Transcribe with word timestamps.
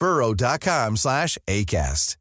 burrow.com 0.00 0.96
slash 0.96 1.38
ACAST. 1.46 2.16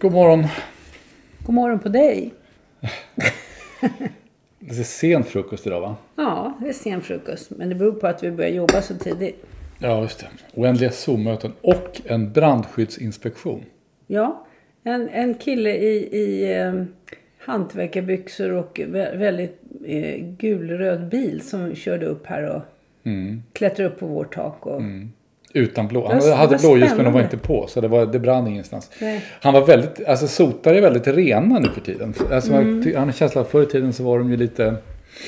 God 0.00 0.12
morgon. 0.12 0.46
God 1.44 1.54
morgon 1.54 1.78
på 1.78 1.88
dig. 1.88 2.34
Det 4.58 4.78
är 4.78 4.84
sen 4.84 5.24
frukost 5.24 5.66
idag 5.66 5.80
va? 5.80 5.96
Ja, 6.16 6.58
det 6.60 6.68
är 6.68 6.72
sen 6.72 7.02
frukost. 7.02 7.50
Men 7.50 7.68
det 7.68 7.74
beror 7.74 7.92
på 7.92 8.06
att 8.06 8.22
vi 8.22 8.30
börjar 8.30 8.50
jobba 8.50 8.82
så 8.82 8.94
tidigt. 8.94 9.44
Ja, 9.78 10.02
just 10.02 10.18
det. 10.18 10.28
Oändliga 10.54 10.90
Zoom-möten 10.90 11.52
och 11.60 12.00
en 12.04 12.32
brandskyddsinspektion. 12.32 13.64
Ja, 14.06 14.46
en, 14.84 15.08
en 15.08 15.34
kille 15.34 15.70
i, 15.76 16.08
i 16.16 16.56
eh, 16.58 16.82
hantverkarbyxor 17.38 18.52
och 18.52 18.78
vä- 18.78 19.16
väldigt 19.18 19.60
eh, 19.86 20.24
gulröd 20.38 21.08
bil 21.08 21.40
som 21.40 21.74
körde 21.74 22.06
upp 22.06 22.26
här 22.26 22.42
och 22.56 22.62
klättrade 23.52 23.88
upp 23.90 23.98
på 24.00 24.06
vårt 24.06 24.34
tak. 24.34 24.66
Och, 24.66 24.82
Utan 25.54 25.88
blå. 25.88 26.08
Han 26.08 26.18
vad 26.18 26.36
hade 26.36 26.56
blåljus 26.56 26.90
men 26.96 27.04
de 27.04 27.14
var 27.14 27.22
inte 27.22 27.36
på. 27.36 27.66
Så 27.66 27.80
det, 27.80 27.88
var, 27.88 28.06
det 28.06 28.18
brann 28.18 28.46
ingenstans. 28.46 28.90
Nej. 29.00 29.24
Han 29.42 29.54
var 29.54 29.66
väldigt, 29.66 30.04
alltså 30.06 30.26
sotare 30.28 30.76
är 30.78 30.82
väldigt 30.82 31.06
rena 31.06 31.58
nu 31.58 31.68
för 31.68 31.80
tiden. 31.80 32.14
Alltså, 32.32 32.52
Mm. 32.52 32.70
man 32.80 32.92
Han 32.96 33.04
har 33.04 33.12
känslan 33.12 33.44
att 33.44 33.50
förr 33.50 33.62
i 33.62 33.66
tiden 33.66 33.92
så 33.92 34.02
var 34.04 34.18
de 34.18 34.30
ju 34.30 34.36
lite, 34.36 34.74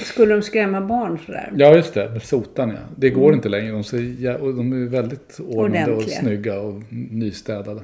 Skulle 0.04 0.34
de 0.34 0.42
skrämma 0.42 0.80
barn 0.80 1.18
sådär? 1.26 1.52
ja 1.56 1.74
just 1.76 1.94
det, 1.94 2.20
sotan 2.20 2.68
ja. 2.70 2.76
Det 2.96 3.10
går 3.10 3.34
inte 3.34 3.48
längre. 3.48 3.72
De, 3.72 3.84
ser, 3.84 4.42
och 4.42 4.54
de 4.54 4.72
är 4.72 4.88
väldigt 4.88 5.40
ordnade 5.48 5.84
och 5.92 6.02
Mm. 6.02 6.08
Snygga 6.08 6.60
och 6.60 6.82
nystädade. 7.10 7.80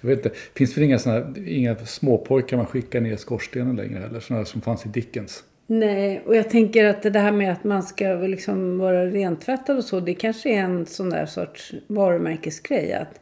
Jag 0.00 0.08
vet 0.08 0.18
inte, 0.18 0.38
finns 0.54 0.74
det 0.74 0.84
inga, 0.84 0.98
såna, 0.98 1.34
inga 1.46 1.76
småpojkar 1.76 2.56
man 2.56 2.66
skickar 2.66 3.00
ner 3.00 3.12
i 3.12 3.16
skorstenen 3.16 3.76
längre 3.76 3.98
heller? 3.98 4.20
Sådana 4.20 4.44
som 4.44 4.60
fanns 4.60 4.86
i 4.86 4.88
Dickens. 4.88 5.44
Nej, 5.66 6.22
och 6.26 6.36
jag 6.36 6.50
tänker 6.50 6.84
att 6.84 7.02
det 7.02 7.18
här 7.18 7.32
med 7.32 7.52
att 7.52 7.64
man 7.64 7.82
ska 7.82 8.16
väl 8.16 8.30
liksom 8.30 8.78
vara 8.78 9.06
rentvättad 9.06 9.76
och 9.76 9.84
så, 9.84 10.00
det 10.00 10.14
kanske 10.14 10.50
är 10.50 10.60
en 10.60 10.86
sån 10.86 11.10
där 11.10 11.26
sorts 11.26 11.74
varumärkesgrej. 11.86 12.92
Att 12.92 13.20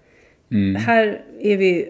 Här 0.78 1.24
är 1.40 1.56
vi 1.56 1.88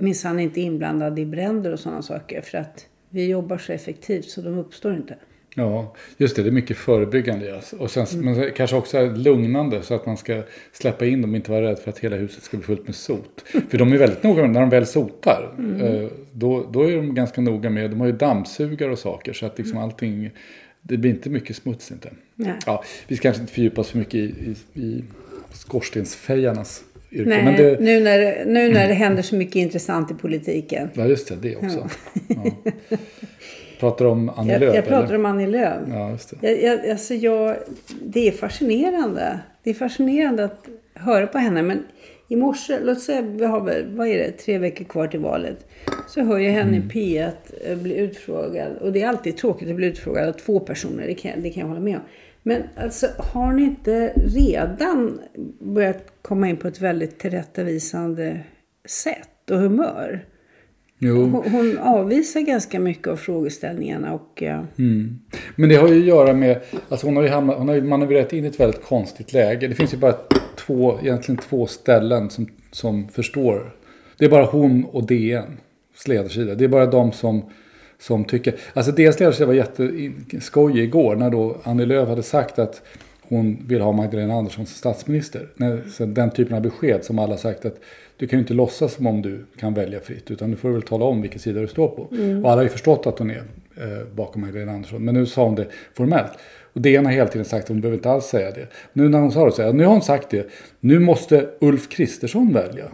minsann 0.00 0.40
inte 0.40 0.60
inblandade 0.60 1.20
i 1.20 1.26
bränder 1.26 1.72
och 1.72 1.80
sådana 1.80 2.02
saker 2.02 2.40
för 2.40 2.58
att 2.58 2.86
vi 3.10 3.26
jobbar 3.26 3.58
så 3.58 3.72
effektivt 3.72 4.24
så 4.24 4.40
de 4.40 4.58
uppstår 4.58 4.94
inte. 4.94 5.16
Ja, 5.54 5.94
just 6.16 6.36
det. 6.36 6.42
Det 6.42 6.48
är 6.48 6.52
mycket 6.52 6.76
förebyggande. 6.76 7.46
Ja. 7.46 7.76
Och 7.78 7.90
sen, 7.90 8.06
Men 8.14 8.34
det 8.38 8.50
kanske 8.50 8.76
också 8.76 9.06
lugnande 9.06 9.82
så 9.82 9.94
att 9.94 10.06
man 10.06 10.16
ska 10.16 10.42
släppa 10.72 11.06
in 11.06 11.22
dem 11.22 11.30
och 11.30 11.36
inte 11.36 11.50
vara 11.50 11.62
rädd 11.70 11.78
för 11.78 11.90
att 11.90 11.98
hela 11.98 12.16
huset 12.16 12.42
ska 12.42 12.56
bli 12.56 12.66
fullt 12.66 12.86
med 12.86 12.94
sot. 12.94 13.44
För 13.70 13.78
de 13.78 13.92
är 13.92 13.96
väldigt 13.98 14.22
noga 14.22 14.42
med, 14.42 14.50
när 14.50 14.60
de 14.60 14.70
väl 14.70 14.86
sotar, 14.86 15.54
eh, 15.82 16.08
då, 16.32 16.66
då 16.72 16.82
är 16.90 16.96
de 16.96 17.14
ganska 17.14 17.40
noga 17.40 17.70
med, 17.70 17.90
de 17.90 18.00
har 18.00 18.06
ju 18.06 18.12
dammsugare 18.12 18.90
och 18.92 18.98
saker 18.98 19.32
så 19.32 19.46
att 19.46 19.58
liksom 19.58 19.78
allting, 19.78 20.30
det 20.82 20.96
blir 20.96 21.10
inte 21.10 21.30
mycket 21.30 21.56
smuts 21.56 21.90
inte. 21.92 22.10
Nej. 22.34 22.52
Ja, 22.66 22.84
vi 23.08 23.16
ska 23.16 23.22
kanske 23.22 23.40
inte 23.42 23.52
fördjupa 23.52 23.80
oss 23.80 23.90
för 23.90 23.98
mycket 23.98 24.14
i, 24.14 24.54
i, 24.74 24.80
i 24.82 25.04
skorstensfejarnas 25.52 26.84
yrke. 27.12 27.28
Nej, 27.28 27.44
Men 27.44 27.56
det, 27.56 27.80
nu, 27.80 28.00
när, 28.00 28.18
det- 28.18 28.44
nu 28.46 28.72
när 28.72 28.88
det 28.88 28.94
händer 28.94 29.22
så 29.22 29.36
mycket 29.36 29.56
intressant 29.56 30.10
i 30.10 30.14
politiken. 30.14 30.88
ja, 30.94 31.06
just 31.06 31.28
det, 31.28 31.36
det 31.36 31.56
också. 31.56 31.88
Ja. 32.28 32.44
Pratar 33.82 34.04
om 34.04 34.28
Annie 34.36 34.52
Jag, 34.52 34.60
Lööf? 34.60 34.74
jag 34.74 34.84
pratar 34.84 35.04
eller? 35.04 35.18
om 35.18 35.26
Annie 35.26 35.46
Lööf. 35.46 35.88
Ja, 35.88 36.10
just 36.10 36.40
det. 36.40 36.50
Jag, 36.50 36.62
jag, 36.62 36.90
alltså 36.90 37.14
jag, 37.14 37.56
det 38.02 38.28
är 38.28 38.32
fascinerande. 38.32 39.38
Det 39.62 39.70
är 39.70 39.74
fascinerande 39.74 40.44
att 40.44 40.68
höra 40.94 41.26
på 41.26 41.38
henne. 41.38 41.62
Men 41.62 41.82
i 42.28 42.36
morse, 42.36 42.78
låt 42.82 43.00
säga 43.00 43.22
vi 43.22 43.44
har 43.44 43.60
väl, 43.60 43.96
vad 43.96 44.08
är 44.08 44.18
det, 44.18 44.32
tre 44.32 44.58
veckor 44.58 44.84
kvar 44.84 45.06
till 45.06 45.20
valet. 45.20 45.66
Så 46.08 46.20
hör 46.20 46.38
jag 46.38 46.52
henne 46.52 46.76
i 46.76 46.80
P1 46.80 47.30
eh, 47.64 47.78
bli 47.78 47.96
utfrågad. 47.96 48.76
Och 48.80 48.92
det 48.92 49.02
är 49.02 49.08
alltid 49.08 49.36
tråkigt 49.36 49.68
att 49.70 49.76
bli 49.76 49.86
utfrågad 49.86 50.28
av 50.28 50.32
två 50.32 50.60
personer. 50.60 51.06
Det 51.06 51.14
kan, 51.14 51.42
det 51.42 51.50
kan 51.50 51.60
jag 51.60 51.68
hålla 51.68 51.80
med 51.80 51.96
om. 51.96 52.02
Men 52.42 52.62
alltså, 52.76 53.06
har 53.18 53.52
ni 53.52 53.62
inte 53.62 54.12
redan 54.16 55.20
börjat 55.60 56.04
komma 56.22 56.48
in 56.48 56.56
på 56.56 56.68
ett 56.68 56.80
väldigt 56.80 57.18
tillrättavisande 57.18 58.40
sätt 58.84 59.50
och 59.50 59.58
humör? 59.58 60.24
Hon, 61.10 61.32
hon 61.52 61.78
avvisar 61.78 62.40
ganska 62.40 62.80
mycket 62.80 63.08
av 63.08 63.16
frågeställningarna 63.16 64.12
och... 64.12 64.42
eh, 64.42 64.62
Men 65.56 65.68
det 65.68 65.76
har 65.76 65.88
ju 65.88 66.00
att 66.00 66.06
göra 66.06 66.32
med, 66.32 66.60
alltså 66.88 67.06
hon 67.06 67.16
har 67.16 67.22
ju, 67.22 67.28
hamnat, 67.28 67.58
hon 67.58 67.68
har 67.68 67.74
ju 67.74 67.82
manövrerat 67.82 68.32
in 68.32 68.44
i 68.44 68.48
ett 68.48 68.60
väldigt 68.60 68.84
konstigt 68.84 69.32
läge. 69.32 69.68
Det 69.68 69.74
finns 69.74 69.94
ju 69.94 69.98
bara 69.98 70.14
två, 70.56 70.98
egentligen 71.02 71.38
två 71.38 71.66
ställen 71.66 72.30
som, 72.30 72.46
som 72.70 73.08
förstår. 73.08 73.74
Det 74.18 74.24
är 74.24 74.28
bara 74.30 74.44
hon 74.44 74.84
och 74.84 75.06
DN, 75.06 75.56
ledarsida. 76.06 76.54
Det 76.54 76.64
är 76.64 76.68
bara 76.68 76.86
de 76.86 77.12
som, 77.12 77.42
som 77.98 78.24
tycker, 78.24 78.54
alltså 78.74 78.92
DNs 78.92 79.20
ledarsida 79.20 79.46
var 79.46 79.54
jätteskojig 79.54 80.84
igår 80.84 81.16
när 81.16 81.30
då 81.30 81.56
Annie 81.62 81.86
Lööf 81.86 82.08
hade 82.08 82.22
sagt 82.22 82.58
att 82.58 82.82
hon 83.22 83.58
vill 83.66 83.80
ha 83.80 83.92
Magdalena 83.92 84.34
Andersson 84.34 84.66
som 84.66 84.74
statsminister. 84.74 85.48
Den 86.06 86.30
typen 86.30 86.56
av 86.56 86.62
besked 86.62 87.04
som 87.04 87.18
alla 87.18 87.36
sagt 87.36 87.64
att 87.64 87.80
du 88.22 88.28
kan 88.28 88.38
ju 88.38 88.40
inte 88.40 88.54
låtsas 88.54 88.94
som 88.94 89.06
om 89.06 89.22
du 89.22 89.44
kan 89.56 89.74
välja 89.74 90.00
fritt 90.00 90.30
utan 90.30 90.50
du 90.50 90.56
får 90.56 90.70
väl 90.70 90.82
tala 90.82 91.04
om 91.04 91.22
vilken 91.22 91.40
sida 91.40 91.60
du 91.60 91.66
står 91.66 91.88
på. 91.88 92.02
Och 92.02 92.50
alla 92.50 92.56
har 92.56 92.62
ju 92.62 92.68
förstått 92.68 93.06
att 93.06 93.18
hon 93.18 93.30
är 93.30 93.36
eh, 93.76 94.06
bakom 94.14 94.40
Magdalena 94.42 94.72
Andersson. 94.72 95.04
Men 95.04 95.14
nu 95.14 95.26
sa 95.26 95.44
hon 95.44 95.54
det 95.54 95.66
formellt. 95.94 96.30
Och 96.72 96.80
DN 96.80 97.04
har 97.06 97.12
hela 97.12 97.28
tiden 97.28 97.44
sagt 97.44 97.62
att 97.64 97.68
hon 97.68 97.80
behöver 97.80 97.96
inte 97.98 98.10
alls 98.10 98.24
säga 98.24 98.50
det. 98.50 98.66
Nu 98.92 99.08
när 99.08 99.18
hon 99.18 99.32
sa 99.32 99.46
det 99.46 99.52
så 99.52 99.62
här, 99.62 99.72
nu 99.72 99.84
har 99.84 99.92
hon 99.92 100.02
sagt 100.02 100.30
det. 100.30 100.50
Nu 100.80 100.98
måste 100.98 101.48
Ulf 101.60 101.88
Kristersson 101.88 102.52
välja. 102.52 102.84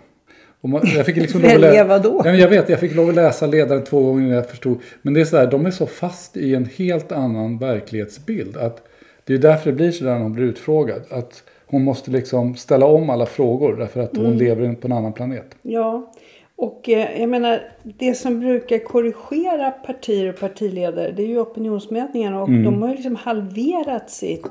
Man, 0.61 0.81
jag 0.97 1.07
fick 1.07 1.17
liksom 1.17 1.41
lov 1.43 1.51
att 1.51 1.61
lä- 1.61 1.67
Välja 1.69 1.85
vadå? 1.85 2.23
Ja, 2.25 2.35
jag 2.35 2.49
vet, 2.49 2.69
jag 2.69 2.81
fick 2.81 2.95
lov 2.95 3.09
att 3.09 3.15
läsa 3.15 3.47
ledaren 3.47 3.85
två 3.85 4.03
gånger 4.03 4.23
innan 4.25 4.37
jag 4.37 4.51
förstod. 4.51 4.79
Men 5.03 5.15
det 5.15 5.21
är 5.21 5.25
så 5.25 5.37
här, 5.37 5.47
de 5.51 5.67
är 5.67 5.71
så 5.71 5.87
fast 5.87 6.37
i 6.37 6.55
en 6.55 6.65
helt 6.77 7.13
annan 7.13 7.59
verklighetsbild. 7.59 8.57
Att 8.57 8.83
det 9.25 9.35
är 9.35 9.39
därför 9.39 9.71
det 9.71 9.77
blir 9.77 9.91
så 9.91 10.05
där 10.05 10.15
när 10.15 10.21
hon 10.23 10.33
blir 10.33 10.45
utfrågad. 10.45 11.03
Att 11.11 11.43
hon 11.69 11.85
måste 11.85 12.11
liksom 12.11 12.55
ställa 12.57 12.87
om 12.87 13.11
alla 13.11 13.27
frågor 13.27 13.77
därför 13.77 14.01
att 14.01 14.17
hon 14.17 14.27
Mm. 14.27 14.39
lever 14.39 14.73
på 14.75 14.87
en 14.87 14.93
annan 14.93 15.13
planet. 15.13 15.55
Ja, 15.63 16.13
och 16.57 16.89
eh, 16.89 17.21
jag 17.21 17.29
menar 17.29 17.61
det 17.83 18.15
som 18.15 18.41
brukar 18.41 18.79
korrigera 18.79 19.71
partier 19.71 20.29
och 20.29 20.41
partiledare 20.41 21.11
det 21.13 21.23
är 21.23 21.27
ju 21.27 21.39
opinionsmätningarna 21.41 22.43
och 22.43 22.49
de 22.51 22.83
har 22.83 22.89
ju 22.89 22.95
liksom 22.95 23.17
halverat 23.17 24.11
sitt 24.11 24.47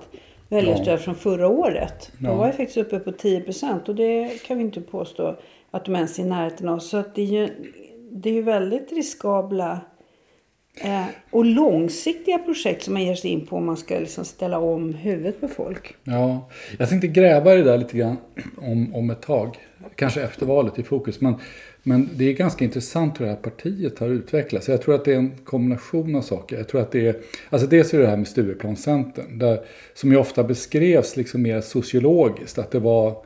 väljarstöd 0.49 0.99
från 0.99 1.15
förra 1.15 1.47
året. 1.47 2.11
De 2.19 2.25
Ja. 2.25 2.35
var 2.35 2.45
ju 2.45 2.51
faktiskt 2.51 2.77
uppe 2.77 2.99
på 2.99 3.11
10 3.11 3.41
procent 3.41 3.89
och 3.89 3.95
det 3.95 4.29
kan 4.47 4.57
vi 4.57 4.63
inte 4.63 4.81
påstå 4.81 5.35
att 5.71 5.85
de 5.85 5.95
ens 5.95 6.19
är 6.19 6.23
i 6.23 6.25
närheten 6.25 6.69
av. 6.69 6.79
Så 6.79 6.97
att 6.97 7.15
det 7.15 7.21
är 7.21 7.25
ju, 7.25 7.49
det 8.11 8.29
är 8.29 8.33
ju 8.33 8.41
väldigt 8.41 8.91
riskabla 8.91 9.79
Eh, 10.81 11.06
och 11.29 11.45
långsiktiga 11.45 12.38
projekt 12.38 12.83
som 12.83 12.94
man 12.94 13.03
ger 13.03 13.15
sig 13.15 13.31
in 13.31 13.45
på 13.45 13.56
om 13.56 13.65
man 13.65 13.77
ska 13.77 14.00
liksom 14.00 14.25
ställa 14.25 14.59
om 14.59 14.94
huvudet 14.94 15.41
på 15.41 15.47
folk. 15.47 15.95
Ja, 16.03 16.50
jag 16.77 16.89
tänkte 16.89 17.07
gräva 17.07 17.53
i 17.53 17.57
det 17.57 17.63
där 17.63 17.77
lite 17.77 17.97
grann 17.97 18.18
om, 18.57 18.95
om 18.95 19.09
ett 19.09 19.21
tag. 19.21 19.57
Kanske 19.95 20.21
efter 20.21 20.45
valet 20.45 20.79
i 20.79 20.83
fokus. 20.83 21.21
Men, 21.21 21.35
men 21.83 22.09
det 22.13 22.29
är 22.29 22.33
ganska 22.33 22.65
intressant 22.65 23.19
hur 23.19 23.25
det 23.25 23.31
här 23.31 23.38
partiet 23.38 24.00
har 24.00 24.07
utvecklats. 24.07 24.68
Jag 24.68 24.81
tror 24.81 24.95
att 24.95 25.06
det 25.06 25.13
är 25.13 25.18
en 25.18 25.31
kombination 25.44 26.15
av 26.15 26.21
saker. 26.21 26.57
Jag 26.57 26.68
tror 26.68 26.81
att 26.81 26.91
det 26.91 27.07
är, 27.07 27.15
alltså 27.50 27.68
dels 27.68 27.94
är 27.94 28.00
det 28.00 28.07
här 28.07 28.18
med 28.18 28.27
Stureplanscentern. 28.27 29.39
Där, 29.39 29.59
som 29.94 30.12
ju 30.12 30.18
ofta 30.18 30.44
beskrevs 30.44 31.18
liksom 31.18 31.41
mer 31.41 31.62
sociologiskt. 31.62 32.57
Att 32.57 32.71
det 32.71 32.80
var 32.80 33.23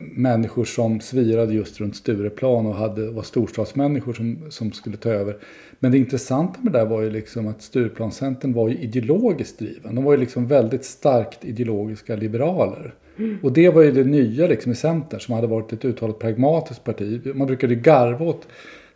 människor 0.00 0.64
som 0.64 1.00
svirade 1.00 1.54
just 1.54 1.80
runt 1.80 1.96
Stureplan 1.96 2.66
och 2.66 2.74
hade, 2.74 3.10
var 3.10 3.22
storstadsmänniskor 3.22 4.12
som, 4.12 4.38
som 4.50 4.72
skulle 4.72 4.96
ta 4.96 5.08
över. 5.08 5.36
Men 5.78 5.92
det 5.92 5.98
intressanta 5.98 6.60
med 6.60 6.72
det 6.72 6.78
där 6.78 6.86
var 6.86 7.02
ju 7.02 7.10
liksom 7.10 7.48
att 7.48 7.62
Stureplanscentern 7.62 8.52
var 8.52 8.68
ju 8.68 8.78
ideologiskt 8.78 9.58
driven. 9.58 9.94
De 9.94 10.04
var 10.04 10.12
ju 10.12 10.18
liksom 10.18 10.46
väldigt 10.46 10.84
starkt 10.84 11.44
ideologiska 11.44 12.16
liberaler. 12.16 12.94
Mm. 13.18 13.38
Och 13.42 13.52
det 13.52 13.68
var 13.68 13.82
ju 13.82 13.92
det 13.92 14.04
nya 14.04 14.46
liksom 14.46 14.72
i 14.72 14.74
Centern 14.74 15.20
som 15.20 15.34
hade 15.34 15.46
varit 15.46 15.72
ett 15.72 15.84
uttalat 15.84 16.18
pragmatiskt 16.18 16.84
parti. 16.84 17.20
Man 17.34 17.46
brukade 17.46 17.74
garva 17.74 18.24
åt 18.24 18.48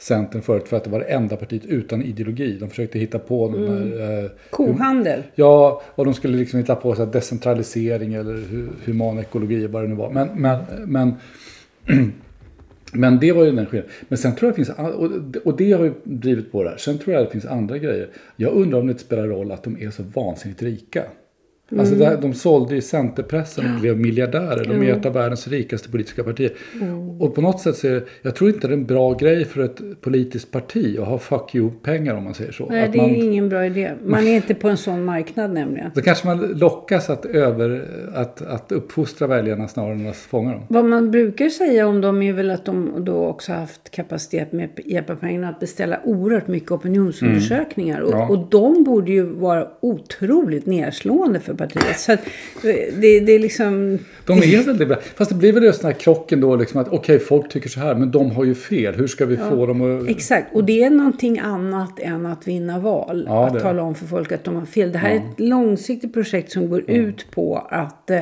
Centern 0.04 0.42
förut 0.42 0.68
för 0.68 0.76
att 0.76 0.84
det 0.84 0.90
var 0.90 0.98
det 0.98 1.04
enda 1.04 1.36
partiet 1.36 1.64
utan 1.64 2.02
ideologi. 2.02 2.56
De 2.60 2.68
försökte 2.68 2.98
hitta 2.98 3.18
på 3.18 3.48
mm. 3.48 3.60
den 3.60 3.90
där... 3.90 4.24
Eh, 4.24 4.30
Kohandel. 4.50 5.22
ja, 5.34 5.82
och 5.94 6.04
de 6.04 6.14
skulle 6.14 6.36
liksom 6.36 6.58
hitta 6.58 6.74
på 6.74 6.94
så 6.94 7.04
här, 7.04 7.12
decentralisering 7.12 8.14
eller 8.14 8.42
human 8.84 9.18
ekologi 9.18 9.66
vad 9.66 9.82
det 9.82 9.88
nu 9.88 9.94
var. 9.94 10.10
Men, 10.10 10.28
men, 10.34 10.58
men, 10.86 11.14
men 12.92 13.18
det 13.18 13.32
var 13.32 13.44
ju 13.44 13.52
den 13.52 13.66
skillnaden. 13.66 13.92
Men 14.08 14.18
sen 14.18 14.34
tror 14.34 14.48
jag 14.48 14.58
det 14.58 14.64
finns, 14.64 14.78
och 15.44 15.56
det 15.56 15.72
har 15.72 15.84
ju 15.84 15.92
drivit 16.04 16.52
på 16.52 16.62
det 16.62 16.70
här. 16.70 16.76
Sen 16.76 16.98
tror 16.98 17.14
jag 17.14 17.26
det 17.26 17.30
finns 17.30 17.46
andra 17.46 17.78
grejer. 17.78 18.08
Jag 18.36 18.52
undrar 18.52 18.80
om 18.80 18.86
det 18.86 18.90
inte 18.90 19.04
spelar 19.04 19.26
roll 19.26 19.52
att 19.52 19.62
de 19.62 19.82
är 19.82 19.90
så 19.90 20.02
vansinnigt 20.14 20.62
rika. 20.62 21.04
Mm. 21.75 21.81
Alltså 21.81 21.94
där, 21.94 22.17
de 22.23 22.35
sålde 22.35 22.75
ju 22.75 22.81
Centerpressen 22.81 23.75
och 23.75 23.81
blev 23.81 23.99
miljardärer. 23.99 24.65
De 24.65 24.82
är 24.82 24.93
ett 24.93 25.06
av 25.06 25.12
världens 25.12 25.49
rikaste 25.49 25.91
politiska 25.91 26.25
partier. 26.25 26.53
Mm. 26.82 27.21
Och 27.21 27.35
på 27.35 27.41
något 27.41 27.61
sätt 27.61 27.76
så 27.76 27.87
är 27.87 27.93
det, 27.93 28.05
jag 28.23 28.35
tror 28.35 28.50
inte 28.50 28.69
det 28.69 28.75
är 28.75 28.76
en 28.76 28.87
bra 28.87 29.15
grej 29.15 29.44
för 29.44 29.61
ett 29.61 30.00
politiskt 30.00 30.50
parti 30.50 30.99
att 30.99 31.06
ha 31.06 31.19
fuck 31.19 31.55
you-pengar 31.55 32.15
om 32.15 32.25
man 32.25 32.35
säger 32.35 32.53
så. 32.53 32.67
Nej, 32.67 32.85
att 32.85 32.93
det 32.93 32.99
är 32.99 33.03
man, 33.03 33.17
ingen 33.17 33.49
bra 33.49 33.67
idé. 33.67 33.93
Man 34.05 34.26
är 34.26 34.37
inte 34.37 34.55
på 34.55 34.69
en 34.69 34.76
sån 34.76 35.05
marknad 35.05 35.53
nämligen. 35.53 35.91
Då 35.94 36.00
kanske 36.00 36.26
man 36.26 36.38
lockas 36.38 37.11
att, 37.11 37.26
över, 37.26 37.88
att, 38.15 38.43
att 38.43 38.73
uppfostra 38.73 39.26
väljarna 39.26 39.69
snarare 39.69 39.93
än 39.93 40.06
att 40.06 40.17
fånga 40.17 40.53
dem. 40.53 40.62
Vad 40.69 40.85
man 40.85 41.11
brukar 41.11 41.49
säga 41.49 41.87
om 41.87 42.00
dem 42.00 42.23
är 42.23 42.32
väl 42.32 42.50
att 42.50 42.65
de 42.65 43.05
då 43.05 43.26
också 43.26 43.53
haft 43.53 43.91
kapacitet 43.91 44.53
med 44.53 44.69
hjälp 44.85 45.11
av 45.11 45.15
pengarna 45.15 45.49
att 45.49 45.61
beställa 45.61 46.00
oerhört 46.05 46.49
mycket 46.49 46.71
opinionsundersökningar. 46.71 47.99
Mm. 47.99 48.11
Ja. 48.11 48.25
Och, 48.25 48.31
och 48.31 48.47
de 48.50 48.85
borde 48.85 49.12
ju 49.12 49.23
vara 49.23 49.69
otroligt 49.81 50.67
nedslående 50.67 51.41
för 51.41 51.55
partiet. 51.69 51.99
Så 51.99 52.12
att 52.12 52.20
det, 52.62 53.20
det 53.20 53.32
är 53.32 53.38
liksom... 53.38 53.99
De 54.26 54.38
är 54.38 54.64
väldigt 54.66 54.88
bra. 54.88 54.96
Fast 55.16 55.31
det 55.31 55.37
blir 55.37 55.52
väl 55.52 55.62
just 55.62 55.81
den 55.81 55.93
här 55.93 55.99
krocken 55.99 56.40
då 56.40 56.56
liksom 56.56 56.81
att 56.81 56.87
okej, 56.87 56.99
okay, 56.99 57.19
folk 57.19 57.49
tycker 57.49 57.69
så 57.69 57.81
här, 57.81 57.94
men 57.94 58.11
de 58.11 58.31
har 58.31 58.44
ju 58.44 58.55
fel. 58.55 58.94
Hur 58.94 59.06
ska 59.06 59.26
vi 59.26 59.34
ja, 59.34 59.50
få 59.50 59.66
dem 59.66 60.00
att... 60.00 60.08
Exakt, 60.08 60.55
och 60.55 60.64
det 60.64 60.82
är 60.82 60.90
någonting 60.90 61.38
annat 61.38 62.00
än 62.00 62.26
att 62.26 62.49
vinna 62.49 62.78
val. 62.78 63.25
Ja, 63.28 63.46
att 63.46 63.61
tala 63.61 63.82
om 63.82 63.94
för 63.94 64.06
folk 64.06 64.32
att 64.32 64.44
de 64.44 64.55
har 64.55 64.66
fel. 64.66 64.93
Det 64.93 64.99
här 64.99 65.11
ja. 65.11 65.14
är 65.14 65.19
ett 65.19 65.40
långsiktigt 65.40 66.12
projekt 66.12 66.52
som 66.52 66.69
går 66.69 66.90
ut 66.90 67.31
på 67.31 67.66
att 67.70 68.11
eh, 68.11 68.20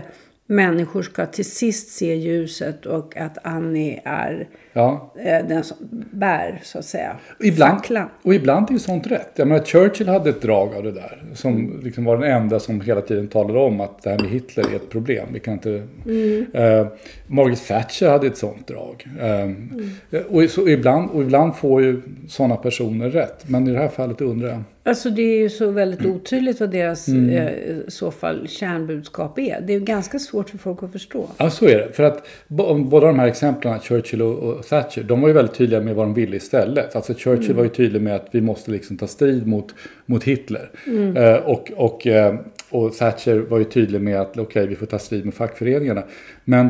människor 0.53 1.03
ska 1.03 1.27
till 1.27 1.45
sist 1.45 1.89
se 1.89 2.15
ljuset 2.15 2.87
och 2.87 3.17
att 3.17 3.39
Annie 3.43 4.01
är 4.05 4.49
ja. 4.73 5.13
Eh, 5.25 5.47
den 5.49 5.65
som 5.65 5.77
bär, 6.11 6.61
så 6.63 6.79
att 6.79 6.85
säga, 6.85 7.17
ibland, 7.41 7.79
facklan. 7.79 8.09
Och 8.23 8.35
ibland 8.35 8.69
är 8.69 8.73
ju 8.73 8.79
sånt 8.79 9.07
rätt. 9.07 9.31
Jag 9.37 9.49
menar, 9.49 9.65
Churchill 9.65 10.09
hade 10.09 10.31
ett 10.31 10.43
drag 10.43 10.75
av 10.75 10.83
det 10.83 10.93
där. 10.93 11.23
Som 11.35 11.81
liksom 11.83 12.05
var 12.05 12.19
den 12.19 12.33
enda 12.33 12.61
som 12.61 12.81
hela 12.81 13.01
tiden 13.01 13.29
talade 13.29 13.59
om 13.59 13.81
att 13.81 14.03
det 14.03 14.11
här 14.11 14.19
med 14.19 14.31
Hitler 14.31 14.71
är 14.71 14.77
ett 14.77 14.91
problem. 14.91 15.27
Vi 15.33 15.41
kan 15.41 15.55
inte... 15.55 15.87
Mm. 16.07 16.47
Uh, 16.55 16.87
Margaret 17.27 17.67
Thatcher 17.67 18.09
hade 18.09 18.27
ett 18.27 18.37
sånt 18.37 18.67
drag. 18.67 19.09
Uh, 19.21 19.27
mm. 19.27 19.91
och, 20.29 20.51
så 20.51 20.69
ibland, 20.69 21.11
och 21.11 21.23
ibland 21.23 21.57
får 21.57 21.83
ju 21.83 22.03
sådana 22.29 22.57
personer 22.57 23.11
rätt. 23.11 23.49
Men 23.49 23.69
i 23.69 23.71
det 23.71 23.79
här 23.79 23.89
fallet 23.89 24.21
undrar 24.21 24.49
jag. 24.49 24.63
Alltså 24.85 25.11
det 25.11 25.23
är 25.23 25.39
ju 25.39 25.49
så 25.49 25.71
väldigt 25.71 26.07
otydligt 26.07 26.61
vad 26.61 26.71
deras 26.71 27.09
mm. 27.09 27.31
eh, 27.31 27.53
så 27.89 28.11
fall 28.11 28.49
kärnbudskap 28.49 29.39
är. 29.39 29.61
Det 29.61 29.75
är 29.75 29.81
ganska 29.81 30.19
svårt 30.19 30.51
för 30.51 30.59
folk 30.59 30.83
att 30.83 30.93
förstå. 30.93 31.29
Ja, 31.37 31.51
så 31.51 31.69
är 31.69 31.79
det. 31.79 31.93
För 31.93 32.03
att 32.03 32.27
båda 32.49 33.07
de 33.07 33.19
här 33.19 33.27
exemplen, 33.27 33.81
Churchill 33.81 34.23
och, 34.23 34.39
och 34.39 34.67
Thatcher, 34.67 35.03
de 35.03 35.21
var 35.21 35.29
ju 35.29 35.35
väldigt 35.35 35.55
tydliga 35.55 35.81
med 35.81 35.95
vad 35.95 36.07
de 36.07 36.15
ville 36.15 36.37
istället. 36.37 36.97
Alltså 36.97 37.15
Churchill 37.15 37.45
mm. 37.45 37.57
var 37.57 37.65
ju 37.65 37.71
tydlig 37.71 38.03
med 38.03 38.15
att 38.15 38.29
vi 38.31 38.41
måste 38.41 38.71
liksom 38.71 38.97
ta 38.97 39.07
strid 39.07 39.47
mot, 39.47 39.75
mot 40.07 40.25
Hitler. 40.25 40.71
Mm. 40.87 41.17
Eh, 41.17 41.37
och, 41.37 41.73
och, 41.77 42.07
eh, 42.07 42.35
och 42.71 42.95
Thatcher 42.95 43.37
var 43.37 43.59
ju 43.59 43.65
tydlig 43.65 44.01
med 44.01 44.21
att 44.21 44.31
okej, 44.31 44.43
okay, 44.43 44.67
vi 44.67 44.75
får 44.75 44.87
ta 44.87 44.99
strid 44.99 45.25
med 45.25 45.35
fackföreningarna. 45.35 46.03
Men 46.45 46.67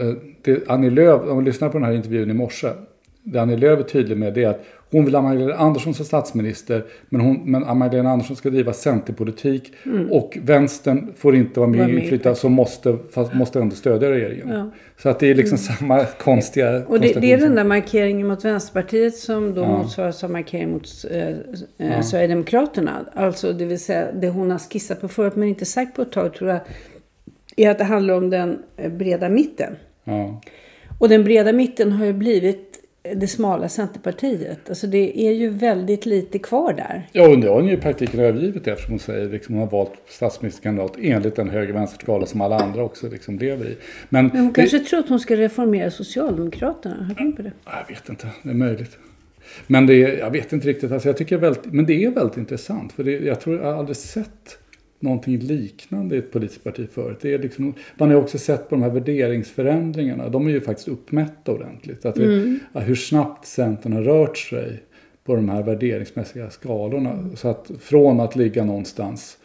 eh, 0.00 0.12
det, 0.42 0.68
Annie 0.68 0.90
Lööf, 0.90 1.22
om 1.22 1.38
vi 1.38 1.44
lyssnar 1.44 1.68
på 1.68 1.78
den 1.78 1.86
här 1.86 1.92
intervjun 1.92 2.30
i 2.30 2.34
morse, 2.34 2.68
det 3.22 3.38
Annie 3.38 3.56
Lööf 3.56 3.78
är 3.80 3.84
tydlig 3.84 4.16
med 4.16 4.34
det 4.34 4.44
är 4.44 4.48
att 4.48 4.64
hon 4.90 5.04
vill 5.04 5.14
ha 5.14 5.22
Magdalena 5.22 5.58
Andersson 5.58 5.94
som 5.94 6.04
statsminister 6.04 6.84
men, 7.08 7.20
hon, 7.20 7.50
men 7.50 7.78
Magdalena 7.78 8.10
Andersson 8.10 8.36
ska 8.36 8.50
driva 8.50 8.72
centerpolitik 8.72 9.72
mm. 9.86 10.12
och 10.12 10.38
vänstern 10.42 11.12
får 11.16 11.36
inte 11.36 11.60
vara 11.60 11.70
med 11.70 11.90
i 11.90 11.92
inflytande 11.92 12.38
så 12.38 12.48
måste, 12.48 12.98
fast 13.12 13.34
måste 13.34 13.60
ändå 13.60 13.76
stödja 13.76 14.10
regeringen. 14.10 14.48
Ja. 14.48 14.70
Så 14.96 15.08
att 15.08 15.20
det 15.20 15.30
är 15.30 15.34
liksom 15.34 15.58
mm. 15.58 15.76
samma 15.78 16.04
konstiga... 16.04 16.86
Och 16.86 17.00
det, 17.00 17.12
det, 17.20 17.32
är 17.32 17.38
den 17.38 17.54
där 17.54 17.64
markeringen 17.64 18.26
mot 18.26 18.44
Vänsterpartiet 18.44 19.16
som 19.16 19.54
då 19.54 19.62
ja. 19.62 19.78
motsvaras 19.78 20.24
av 20.24 20.30
markering 20.30 20.70
mot 20.70 20.88
eh, 21.10 21.36
ja. 21.76 22.02
Sverigedemokraterna. 22.02 23.06
Alltså 23.14 23.52
det 23.52 23.64
vill 23.64 23.80
säga 23.80 24.12
det 24.12 24.28
hon 24.28 24.50
har 24.50 24.58
skissat 24.58 25.00
på 25.00 25.08
förut 25.08 25.36
men 25.36 25.48
inte 25.48 25.64
sagt 25.64 25.96
på 25.96 26.02
ett 26.02 26.12
tag 26.12 26.34
tror 26.34 26.50
jag 26.50 26.60
är 27.56 27.70
att 27.70 27.78
det 27.78 27.84
handlar 27.84 28.14
om 28.14 28.30
den 28.30 28.58
eh, 28.76 28.92
breda 28.92 29.28
mitten. 29.28 29.76
Ja. 30.04 30.40
Och 30.98 31.08
den 31.08 31.24
breda 31.24 31.52
mitten 31.52 31.92
har 31.92 32.06
ju 32.06 32.12
blivit 32.12 32.67
det 33.16 33.28
smala 33.28 33.68
Centerpartiet. 33.68 34.68
Alltså 34.68 34.86
det 34.86 35.20
är 35.28 35.32
ju 35.32 35.48
väldigt 35.48 36.06
lite 36.06 36.38
kvar 36.38 36.72
där. 36.72 37.08
Ja, 37.12 37.28
och 37.28 37.38
nu 37.38 37.48
har 37.48 37.54
hon 37.54 37.66
ju 37.66 37.74
i 37.74 37.76
praktiken 37.76 38.20
övergivit 38.20 38.64
det 38.64 38.70
eftersom 38.70 38.92
hon 38.92 38.98
säger 38.98 39.28
liksom 39.28 39.54
hon 39.54 39.64
har 39.64 39.70
valt 39.70 39.92
statsministerkandidat 40.08 40.96
enligt 41.00 41.36
den 41.36 41.48
höger-vänster-skala 41.48 42.26
som 42.26 42.40
alla 42.40 42.58
andra 42.58 42.84
också 42.84 43.08
liksom 43.08 43.38
lever 43.38 43.66
i. 43.66 43.76
Men, 44.08 44.26
Men 44.26 44.36
hon 44.36 44.52
det... 44.52 44.60
kanske 44.60 44.78
tror 44.78 45.00
att 45.00 45.08
hon 45.08 45.20
ska 45.20 45.36
reformera 45.36 45.90
Socialdemokraterna. 45.90 47.14
Har 47.18 47.24
du 47.24 47.32
på 47.32 47.42
det? 47.42 47.52
Jag 47.64 47.94
vet 47.94 48.08
inte, 48.08 48.26
det 48.42 48.50
är 48.50 48.54
möjligt. 48.54 48.98
Men 49.66 49.86
det 49.86 49.94
är, 49.94 50.18
jag 50.18 50.30
vet 50.30 50.52
inte 50.52 50.68
riktigt, 50.68 50.92
alltså 50.92 51.08
jag 51.08 51.16
tycker 51.16 51.36
väldigt, 51.36 51.72
men 51.72 51.86
det 51.86 52.04
är 52.04 52.10
väldigt 52.10 52.36
intressant. 52.36 52.92
För 52.92 53.04
det, 53.04 53.10
jag 53.10 53.40
tror 53.40 53.56
jag 53.56 53.64
har 53.64 53.74
aldrig 53.74 53.96
sett 53.96 54.58
någonting 55.00 55.38
liknande 55.38 56.16
i 56.16 56.18
ett 56.18 56.32
politiskt 56.32 56.64
parti 56.64 56.88
förut. 56.92 57.18
Det 57.20 57.34
är 57.34 57.38
liksom, 57.38 57.74
man 57.98 58.10
har 58.10 58.16
också 58.16 58.38
sett 58.38 58.68
på 58.68 58.74
de 58.74 58.82
här 58.82 58.90
värderingsförändringarna. 58.90 60.28
De 60.28 60.46
är 60.46 60.50
ju 60.50 60.60
faktiskt 60.60 60.88
uppmätta 60.88 61.52
ordentligt. 61.52 62.04
Att 62.04 62.16
mm. 62.16 62.60
det, 62.72 62.80
hur 62.80 62.94
snabbt 62.94 63.46
Centern 63.46 63.92
har 63.92 64.02
rört 64.02 64.38
sig 64.38 64.82
på 65.24 65.34
de 65.34 65.48
här 65.48 65.62
värderingsmässiga 65.62 66.50
skalorna. 66.50 67.12
Mm. 67.12 67.36
Så 67.36 67.48
att 67.48 67.70
från 67.80 68.20
att 68.20 68.36
ligga 68.36 68.64
någonstans 68.64 69.38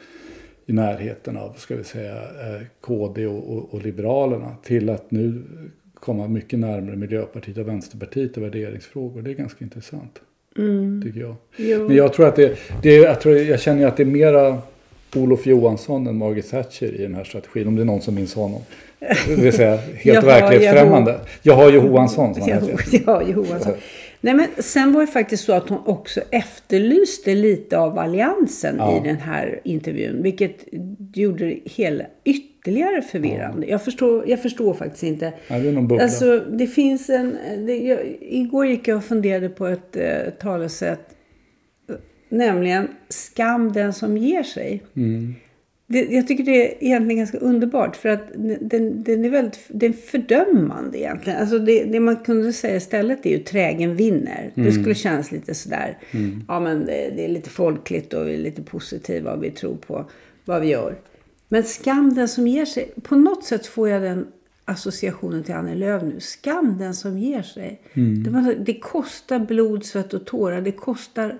i 0.65 0.73
närheten 0.73 1.37
av, 1.37 1.53
ska 1.53 1.75
vi 1.75 1.83
säga, 1.83 2.15
eh, 2.15 2.61
KD 2.81 3.25
och, 3.25 3.57
och, 3.57 3.73
och 3.73 3.81
Liberalerna 3.81 4.55
till 4.63 4.89
att 4.89 5.11
nu 5.11 5.43
komma 5.93 6.27
mycket 6.27 6.59
närmare 6.59 6.95
Miljöpartiet 6.95 7.57
och 7.57 7.67
Vänsterpartiet 7.67 8.37
och 8.37 8.43
värderingsfrågor. 8.43 9.21
Det 9.21 9.31
är 9.31 9.35
ganska 9.35 9.63
intressant. 9.65 10.21
Mm. 10.57 11.01
Tycker 11.05 11.19
jag. 11.19 11.35
Jo. 11.57 11.87
Men 11.87 11.95
jag 11.95 12.13
tror 12.13 12.27
att 12.27 12.35
det, 12.35 12.57
det 12.83 12.95
jag, 12.95 13.21
tror, 13.21 13.35
jag 13.35 13.59
känner 13.59 13.87
att 13.87 13.97
det 13.97 14.03
är 14.03 14.07
mera 14.07 14.61
Olof 15.15 15.45
Johansson 15.45 16.07
än 16.07 16.17
Margaret 16.17 16.49
Thatcher 16.49 16.95
i 16.95 17.01
den 17.01 17.15
här 17.15 17.23
strategin. 17.23 17.67
Om 17.67 17.75
det 17.75 17.81
är 17.81 17.85
någon 17.85 18.01
som 18.01 18.15
minns 18.15 18.33
honom. 18.33 18.61
Det 19.27 19.35
vill 19.35 19.53
säga 19.53 19.77
helt 19.95 20.27
verklighetsfrämmande. 20.27 21.19
Jag 21.41 21.53
har 21.53 21.71
Johansson 21.71 22.35
som 22.35 22.51
han 22.51 22.77
Ja, 23.05 23.23
Johansson. 23.23 23.73
Nej, 24.21 24.33
men 24.33 24.47
sen 24.57 24.93
var 24.93 25.01
det 25.01 25.07
faktiskt 25.07 25.43
så 25.43 25.53
att 25.53 25.69
hon 25.69 25.79
också 25.85 26.21
efterlyste 26.31 27.35
lite 27.35 27.77
av 27.77 27.99
alliansen 27.99 28.75
ja. 28.77 28.97
i 28.97 29.07
den 29.07 29.17
här 29.17 29.59
intervjun. 29.63 30.23
Vilket 30.23 30.65
gjorde 31.13 31.45
det 31.45 31.59
hela 31.65 32.03
ytterligare 32.23 33.01
förvirrande. 33.01 33.67
Ja. 33.67 33.71
Jag, 33.71 33.83
förstår, 33.83 34.29
jag 34.29 34.41
förstår 34.41 34.73
faktiskt 34.73 35.03
inte. 35.03 35.33
Ja, 35.47 35.59
det 35.59 35.67
är 35.67 35.71
någon 35.71 35.87
bubbla. 35.87 36.03
Alltså, 36.03 36.39
det 36.39 36.67
finns 36.67 37.09
en... 37.09 37.37
Det, 37.65 37.77
jag, 37.77 37.99
igår 38.21 38.65
gick 38.65 38.87
jag 38.87 38.97
och 38.97 39.03
funderade 39.03 39.49
på 39.49 39.67
ett 39.67 39.95
eh, 39.95 40.29
talesätt 40.39 41.09
Nämligen 42.33 42.87
skam 43.09 43.71
den 43.71 43.93
som 43.93 44.17
ger 44.17 44.43
sig. 44.43 44.83
Mm. 44.95 45.35
Det, 45.87 45.99
jag 45.99 46.27
tycker 46.27 46.43
det 46.43 46.71
är 46.71 46.83
egentligen 46.83 47.17
ganska 47.17 47.37
underbart. 47.37 47.95
För 47.95 48.09
att 48.09 48.21
den, 48.61 49.03
den 49.03 49.25
är 49.25 49.29
väldigt 49.29 49.59
den 49.67 49.89
är 49.89 49.97
fördömande 49.97 50.99
egentligen. 50.99 51.39
Alltså 51.39 51.59
det, 51.59 51.83
det, 51.83 51.99
man 51.99 52.15
kunde 52.15 52.53
säga 52.53 52.75
istället 52.75 53.25
är 53.25 53.29
ju 53.29 53.39
trägen 53.39 53.95
vinner. 53.95 54.51
Mm. 54.55 54.67
Det 54.67 54.71
skulle 54.71 54.95
kännas 54.95 55.31
lite 55.31 55.55
sådär. 55.55 55.97
Mm. 56.11 56.43
Ja 56.47 56.59
men 56.59 56.85
det, 56.85 57.13
det, 57.15 57.25
är 57.25 57.29
lite 57.29 57.49
folkligt 57.49 58.13
och 58.13 58.27
vi 58.27 58.33
är 58.33 58.37
lite 58.37 58.61
positiva 58.61 59.33
och 59.33 59.43
vi 59.43 59.51
tror 59.51 59.75
på 59.75 60.05
vad 60.45 60.61
vi 60.61 60.67
gör. 60.67 60.95
Men 61.47 61.63
skam 61.63 62.13
den 62.13 62.27
som 62.27 62.47
ger 62.47 62.65
sig. 62.65 62.91
På 63.03 63.15
något 63.15 63.45
sätt 63.45 63.65
får 63.65 63.89
jag 63.89 64.01
den 64.01 64.27
associationen 64.65 65.43
till 65.43 65.53
Annie 65.53 65.75
Lööf 65.75 66.03
nu. 66.03 66.19
Skam 66.19 66.77
den 66.79 66.93
som 66.93 67.17
ger 67.17 67.41
sig. 67.41 67.81
Mm. 67.93 68.23
Det, 68.23 68.55
det 68.55 68.79
kostar 68.79 69.39
blod, 69.39 69.85
svett 69.85 70.13
och 70.13 70.25
tårar. 70.25 70.61
Det 70.61 70.71
kostar 70.71 71.37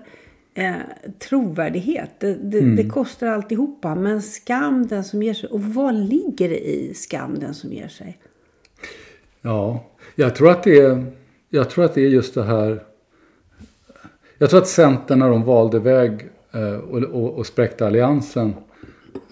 eh, 0.54 0.74
trovärdighet. 1.18 2.10
Det, 2.18 2.34
det, 2.34 2.60
det 2.60 2.88
kostar 2.88 3.26
alltihopa. 3.26 3.94
Men 3.94 4.22
skam 4.22 4.86
den 4.86 5.04
som 5.04 5.22
ger 5.22 5.34
sig. 5.34 5.48
Och 5.48 5.62
vad 5.62 5.94
ligger 5.94 6.48
det 6.48 6.70
i 6.70 6.94
skam 6.94 7.38
den 7.38 7.54
som 7.54 7.72
ger 7.72 7.88
sig? 7.88 8.18
Ja, 9.40 9.84
jag 10.14 10.34
tror 10.34 10.50
att 10.50 10.62
det 10.62 10.78
är, 10.78 11.06
jag 11.48 11.70
tror 11.70 11.84
att 11.84 11.94
det 11.94 12.00
är 12.00 12.08
just 12.08 12.34
det 12.34 12.44
här. 12.44 12.82
Jag 14.38 14.50
tror 14.50 14.60
att 14.60 14.68
Centern 14.68 15.18
när 15.18 15.30
de 15.30 15.42
valde 15.42 15.78
väg 15.78 16.28
eh, 16.52 16.74
och, 16.74 17.02
och, 17.02 17.34
och 17.34 17.46
spräckte 17.46 17.86
alliansen 17.86 18.54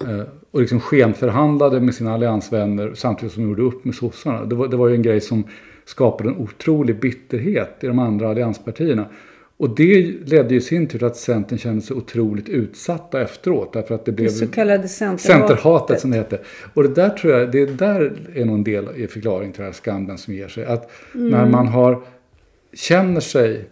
eh, 0.00 0.22
och 0.50 0.60
liksom 0.60 0.80
skenförhandlade 0.80 1.80
med 1.80 1.94
sina 1.94 2.14
alliansvänner 2.14 2.94
samtidigt 2.94 3.32
som 3.32 3.42
de 3.42 3.48
gjorde 3.48 3.62
upp 3.62 3.84
med 3.84 3.94
sossarna. 3.94 4.44
Det 4.44 4.54
var, 4.54 4.68
det 4.68 4.76
var 4.76 4.88
ju 4.88 4.94
en 4.94 5.02
grej 5.02 5.20
som 5.20 5.44
skapade 5.84 6.30
en 6.30 6.36
otrolig 6.36 7.00
bitterhet 7.00 7.78
i 7.80 7.86
de 7.86 7.98
andra 7.98 8.30
allianspartierna. 8.30 9.06
Och 9.62 9.74
det 9.74 10.14
ledde 10.24 10.48
ju 10.54 10.56
i 10.56 10.60
sin 10.60 10.86
tur 10.86 10.98
till 10.98 11.06
att 11.06 11.16
Centern 11.16 11.58
kände 11.58 11.82
sig 11.82 11.96
otroligt 11.96 12.48
utsatta 12.48 13.22
efteråt. 13.22 13.72
Därför 13.72 13.94
att 13.94 14.04
det 14.04 14.12
blev 14.12 14.28
Det 14.28 14.34
så 14.34 14.46
kallade 14.46 14.88
centerhatet. 14.88 15.48
Centerhatet 15.48 16.00
som 16.00 16.10
det 16.10 16.16
heter. 16.16 16.40
Och 16.74 16.82
det 16.82 16.94
där 16.94 17.10
tror 17.10 17.32
jag, 17.32 17.52
det 17.52 17.66
där 17.78 18.12
är 18.34 18.44
nog 18.44 18.54
en 18.54 18.64
del 18.64 18.88
i 18.96 19.06
förklaring 19.06 19.52
till 19.52 19.58
den 19.62 19.66
här 19.72 19.72
skammen 19.72 20.18
som 20.18 20.34
ger 20.34 20.48
sig. 20.48 20.64
Att 20.64 20.90
Mm. 21.14 21.28
när 21.28 21.46
man 21.46 21.66
har, 21.68 22.02
känner 22.74 23.20
sig 23.20 23.64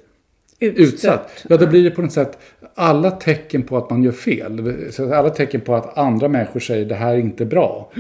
Utstött. 0.60 0.94
utsatt. 0.94 1.44
Ja, 1.48 1.56
då 1.56 1.66
blir 1.66 1.84
det 1.84 1.90
på 1.90 2.02
något 2.02 2.12
sätt 2.12 2.38
alla 2.74 3.10
tecken 3.10 3.62
på 3.62 3.76
att 3.76 3.90
man 3.90 4.02
gör 4.02 4.12
fel. 4.12 4.74
Alla 4.98 5.30
tecken 5.30 5.60
på 5.60 5.74
att 5.74 5.98
andra 5.98 6.28
människor 6.28 6.60
säger 6.60 6.84
det 6.86 6.94
här 6.94 7.14
är 7.14 7.18
inte 7.18 7.44
bra. 7.44 7.92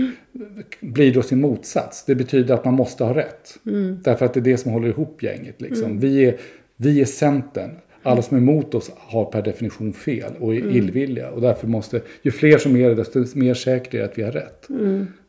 Blir 0.80 1.14
då 1.14 1.22
sin 1.22 1.40
motsats. 1.40 2.04
Det 2.04 2.14
betyder 2.14 2.54
att 2.54 2.64
man 2.64 2.74
måste 2.74 3.04
ha 3.04 3.14
rätt. 3.14 3.58
Därför 4.04 4.26
att 4.26 4.34
det 4.34 4.40
är 4.40 4.44
det 4.44 4.56
som 4.56 4.72
håller 4.72 4.88
ihop 4.88 5.22
gänget. 5.22 5.60
Liksom. 5.60 5.98
Vi, 5.98 6.24
är, 6.24 6.36
vi 6.80 7.00
är 7.00 7.04
Centern. 7.04 7.70
Alla 8.02 8.22
som 8.22 8.36
är 8.36 8.40
emot 8.40 8.74
oss 8.74 8.90
har 8.96 9.24
per 9.24 9.42
definition 9.42 9.92
fel 9.92 10.32
och 10.40 10.54
är 10.54 10.58
illvilliga. 10.58 11.30
Och 11.30 11.40
därför 11.40 11.66
måste, 11.66 12.00
ju 12.22 12.30
fler 12.30 12.58
som 12.58 12.76
är 12.76 12.88
det, 12.88 12.94
desto 12.94 13.24
mer 13.34 13.54
säkert 13.54 13.94
är 13.94 13.98
det 13.98 14.04
att 14.04 14.18
vi 14.18 14.22
har 14.22 14.32
rätt. 14.32 14.68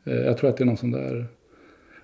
Eh, 0.06 0.14
Jag 0.14 0.38
tror 0.38 0.50
att 0.50 0.58
det 0.58 0.64
är 0.64 0.66
någon 0.66 0.78
sån 0.78 0.92
där... 0.92 1.26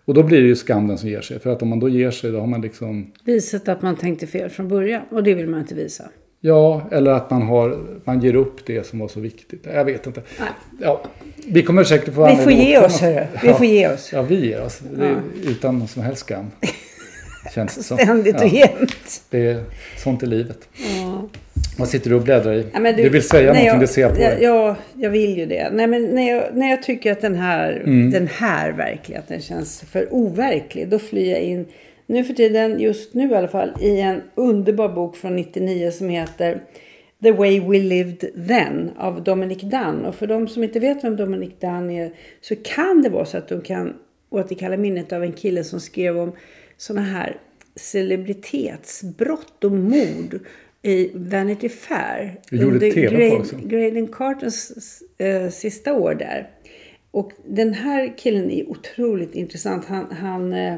Och 0.06 0.14
då 0.14 0.24
blir 0.24 0.42
det 0.42 0.48
ju 0.48 0.56
skam 0.56 0.88
den 0.88 0.98
som 0.98 1.10
ger 1.10 1.22
sig. 1.22 1.40
För 1.40 1.50
att 1.50 1.62
om 1.62 1.68
man 1.68 1.80
då 1.80 1.90
ger 1.90 2.12
sig, 2.12 2.32
då 2.32 2.40
har 2.40 2.48
man 2.48 2.62
liksom... 2.62 3.12
Visat 3.24 3.68
att 3.70 3.82
man 3.82 3.96
tänkte 3.96 4.28
fel 4.28 4.50
från 4.50 4.68
början. 4.68 5.02
Och 5.12 5.24
det 5.24 5.34
vill 5.34 5.48
man 5.48 5.60
inte 5.60 5.76
visa. 5.76 6.04
Ja, 6.40 6.88
eller 6.92 7.12
att 7.12 7.30
man, 7.30 7.42
har, 7.42 7.78
man 8.04 8.20
ger 8.22 8.36
upp 8.36 8.66
det 8.66 8.86
som 8.88 9.00
var 9.00 9.08
så 9.08 9.20
viktigt. 9.20 9.68
Jag 9.74 9.86
vet 9.86 10.08
inte. 10.08 10.22
Ja, 10.82 11.02
vi 11.48 11.64
kommer 11.64 11.84
säkert 11.84 12.14
få 12.14 12.28
Vi 12.30 12.36
får 12.36 12.52
ge 12.52 12.80
oss, 12.80 13.02
hörru. 13.02 13.26
Vi 13.42 13.48
Ja. 13.48 13.54
får 13.54 13.66
ge 13.66 13.88
oss. 13.90 14.10
Ja, 14.14 14.22
vi 14.22 14.48
ger 14.48 14.62
oss. 14.66 14.82
Är 15.00 15.22
Utan 15.50 15.80
någon 15.80 15.88
som 15.88 16.02
helst 16.02 16.20
skam. 16.22 16.46
Känns 17.58 17.76
det 17.76 17.84
som. 17.84 17.98
Ständigt 17.98 18.36
och 18.36 18.48
ja, 18.48 18.70
jämt. 18.78 19.24
det 19.30 19.48
är 19.48 19.64
sånt 19.98 20.24
i 20.24 20.26
livet. 20.26 20.70
Vad 21.78 21.88
sitter 21.88 22.10
du 22.10 22.16
och 22.16 22.22
bläddrar 22.22 22.54
i? 22.54 22.66
Ja, 22.74 22.80
men 22.80 22.96
du, 22.96 23.10
vill 23.10 23.24
säga 23.24 23.54
någonting, 23.54 23.80
det 23.80 23.88
ser 23.88 24.02
jag 24.02 24.16
på 24.16 24.22
ja, 24.22 24.30
dig. 24.30 24.44
Ja, 24.44 24.76
jag 24.94 25.10
vill 25.10 25.38
ju 25.38 25.46
det. 25.46 25.70
Nej, 25.72 25.88
men 25.88 26.06
när, 26.06 26.30
jag, 26.30 26.44
när 26.54 26.70
jag 26.70 26.84
tycker 26.84 27.12
att 27.12 27.22
den 27.22 27.36
här, 27.36 27.82
Mm. 27.86 28.12
den 28.12 28.28
här 28.28 28.72
verkligheten 28.72 29.42
känns 29.42 29.82
för 29.82 30.08
overklig, 30.14 30.90
då 30.90 31.00
flyr 31.00 31.32
jag 31.32 31.42
in, 31.42 31.66
nu 32.08 32.24
för 32.24 32.34
tiden, 32.34 32.80
just 32.80 33.14
nu 33.14 33.32
i 33.32 33.36
alla 33.36 33.48
fall, 33.48 33.74
i 33.82 34.02
en 34.02 34.22
underbar 34.36 34.90
bok 34.90 35.18
från 35.18 35.36
99 35.36 35.92
som 35.92 36.10
heter 36.10 36.62
The 37.24 37.32
Way 37.32 37.60
We 37.60 37.80
Lived 37.80 38.48
Then 38.48 38.92
av 38.98 39.24
Dominic 39.24 39.62
Dunn. 39.62 40.06
Och 40.06 40.16
för 40.16 40.28
de 40.28 40.48
som 40.48 40.64
inte 40.64 40.80
vet 40.80 41.04
vem 41.04 41.16
Dominic 41.16 41.52
Dunn 41.62 41.90
är 41.90 42.12
så 42.42 42.56
kan 42.56 43.02
det 43.02 43.10
vara 43.10 43.26
så 43.26 43.38
att 43.38 43.48
de 43.48 43.62
kan 43.62 43.94
återkalla 44.30 44.78
minnet 44.78 45.14
av 45.14 45.24
en 45.24 45.34
kille 45.34 45.64
som 45.64 45.80
skrev 45.80 46.18
om 46.20 46.32
sådana 46.78 47.08
här 47.08 47.38
celebritetsbrott 47.78 49.64
och 49.64 49.72
mord 49.72 50.40
i 50.82 51.12
Vanity 51.14 51.70
Fair. 51.70 52.40
Vi 52.52 52.58
gjorde 52.58 52.74
under 52.76 52.92
TV 52.92 53.08
på 53.08 53.36
Gra- 53.36 53.40
också. 53.40 53.56
Graydon 53.64 54.08
Carters 54.08 54.72
eh, 55.18 55.50
sista 55.50 55.94
år 55.94 56.16
där. 56.16 56.50
Och 57.12 57.32
den 57.46 57.74
här 57.74 58.18
killen 58.18 58.52
är 58.52 58.70
otroligt 58.70 59.36
intressant. 59.36 59.86
Han, 59.86 60.12
han, 60.12 60.54
eh, 60.54 60.74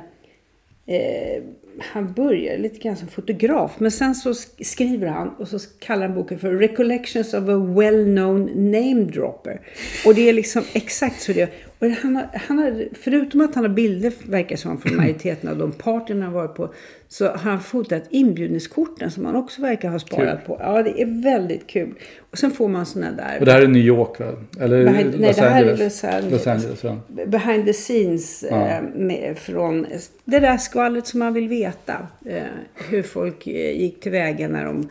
eh, 0.86 1.44
han 1.80 2.14
börjar 2.14 2.58
lite 2.58 2.80
grann 2.80 2.96
som 2.96 3.08
fotograf. 3.08 3.72
Men 3.78 3.92
sen 3.92 4.16
så 4.16 4.30
sk- 4.32 4.64
skriver 4.64 5.08
han 5.08 5.30
och 5.30 5.48
så 5.48 5.60
kallar 5.80 6.06
han 6.08 6.16
boken 6.16 6.40
för 6.40 6.52
Recollections 6.54 7.34
of 7.34 7.44
a 7.44 7.52
well-known 7.76 8.56
name 8.56 9.04
dropper. 9.04 9.62
Och 10.06 10.16
det 10.16 10.30
är 10.30 10.34
liksom 10.34 10.64
exakt 10.74 11.22
så 11.22 11.34
det 11.34 11.42
är. 11.42 11.50
Och 11.80 11.88
han 11.88 12.16
har, 12.16 12.26
han 12.34 12.58
har, 12.60 12.88
förutom 13.02 13.42
att 13.42 13.56
han 13.56 13.64
har 13.64 13.72
bilder, 13.72 14.14
verkar 14.26 14.56
som, 14.56 14.82
från 14.82 14.96
majoriteten 14.98 15.50
av 15.50 15.58
de 15.58 15.72
partierna 15.72 16.26
han 16.26 16.34
varit 16.34 16.56
på, 16.56 16.74
så 17.08 17.26
har 17.28 17.38
han 17.38 17.60
fotat 17.62 18.04
inbjudningskorten 18.10 19.12
som 19.12 19.26
han 19.26 19.36
också 19.36 19.62
verkar 19.62 19.90
ha 19.90 20.00
sparat 20.00 20.46
på. 20.48 20.58
Ja, 20.60 20.84
det 20.84 21.02
är 21.02 21.24
väldigt 21.24 21.68
kul. 21.68 21.94
Och 22.32 22.38
sen 22.38 22.52
får 22.52 22.68
man 22.68 22.86
såna 22.86 23.12
där... 23.12 23.38
Och 23.40 23.46
det 23.46 23.52
här 23.52 23.62
är 23.62 23.68
New 23.68 23.84
York 23.84 24.20
va? 24.20 24.26
Eller 24.60 24.86
Behind- 24.86 25.16
nej, 25.20 25.28
Los 25.28 25.36
det 25.36 25.42
här 25.42 25.64
är? 25.64 25.78
Los 25.78 26.04
Angeles. 26.04 26.32
Los 26.32 26.48
Angeles 26.48 26.84
ja. 26.84 26.98
behind 27.26 27.66
the 27.66 27.74
scenes 27.74 28.44
eh, 28.44 28.82
med, 28.96 29.38
från 29.38 29.86
det 30.26 30.40
där 30.40 30.58
skvallret 30.58 31.08
som 31.08 31.20
man 31.20 31.34
vill 31.34 31.48
veta. 31.48 31.59
Eh, 31.66 32.44
hur 32.90 33.04
folk 33.04 33.48
eh, 33.48 33.82
gick 33.82 34.00
tillväga 34.00 34.48
när 34.48 34.66
de 34.66 34.90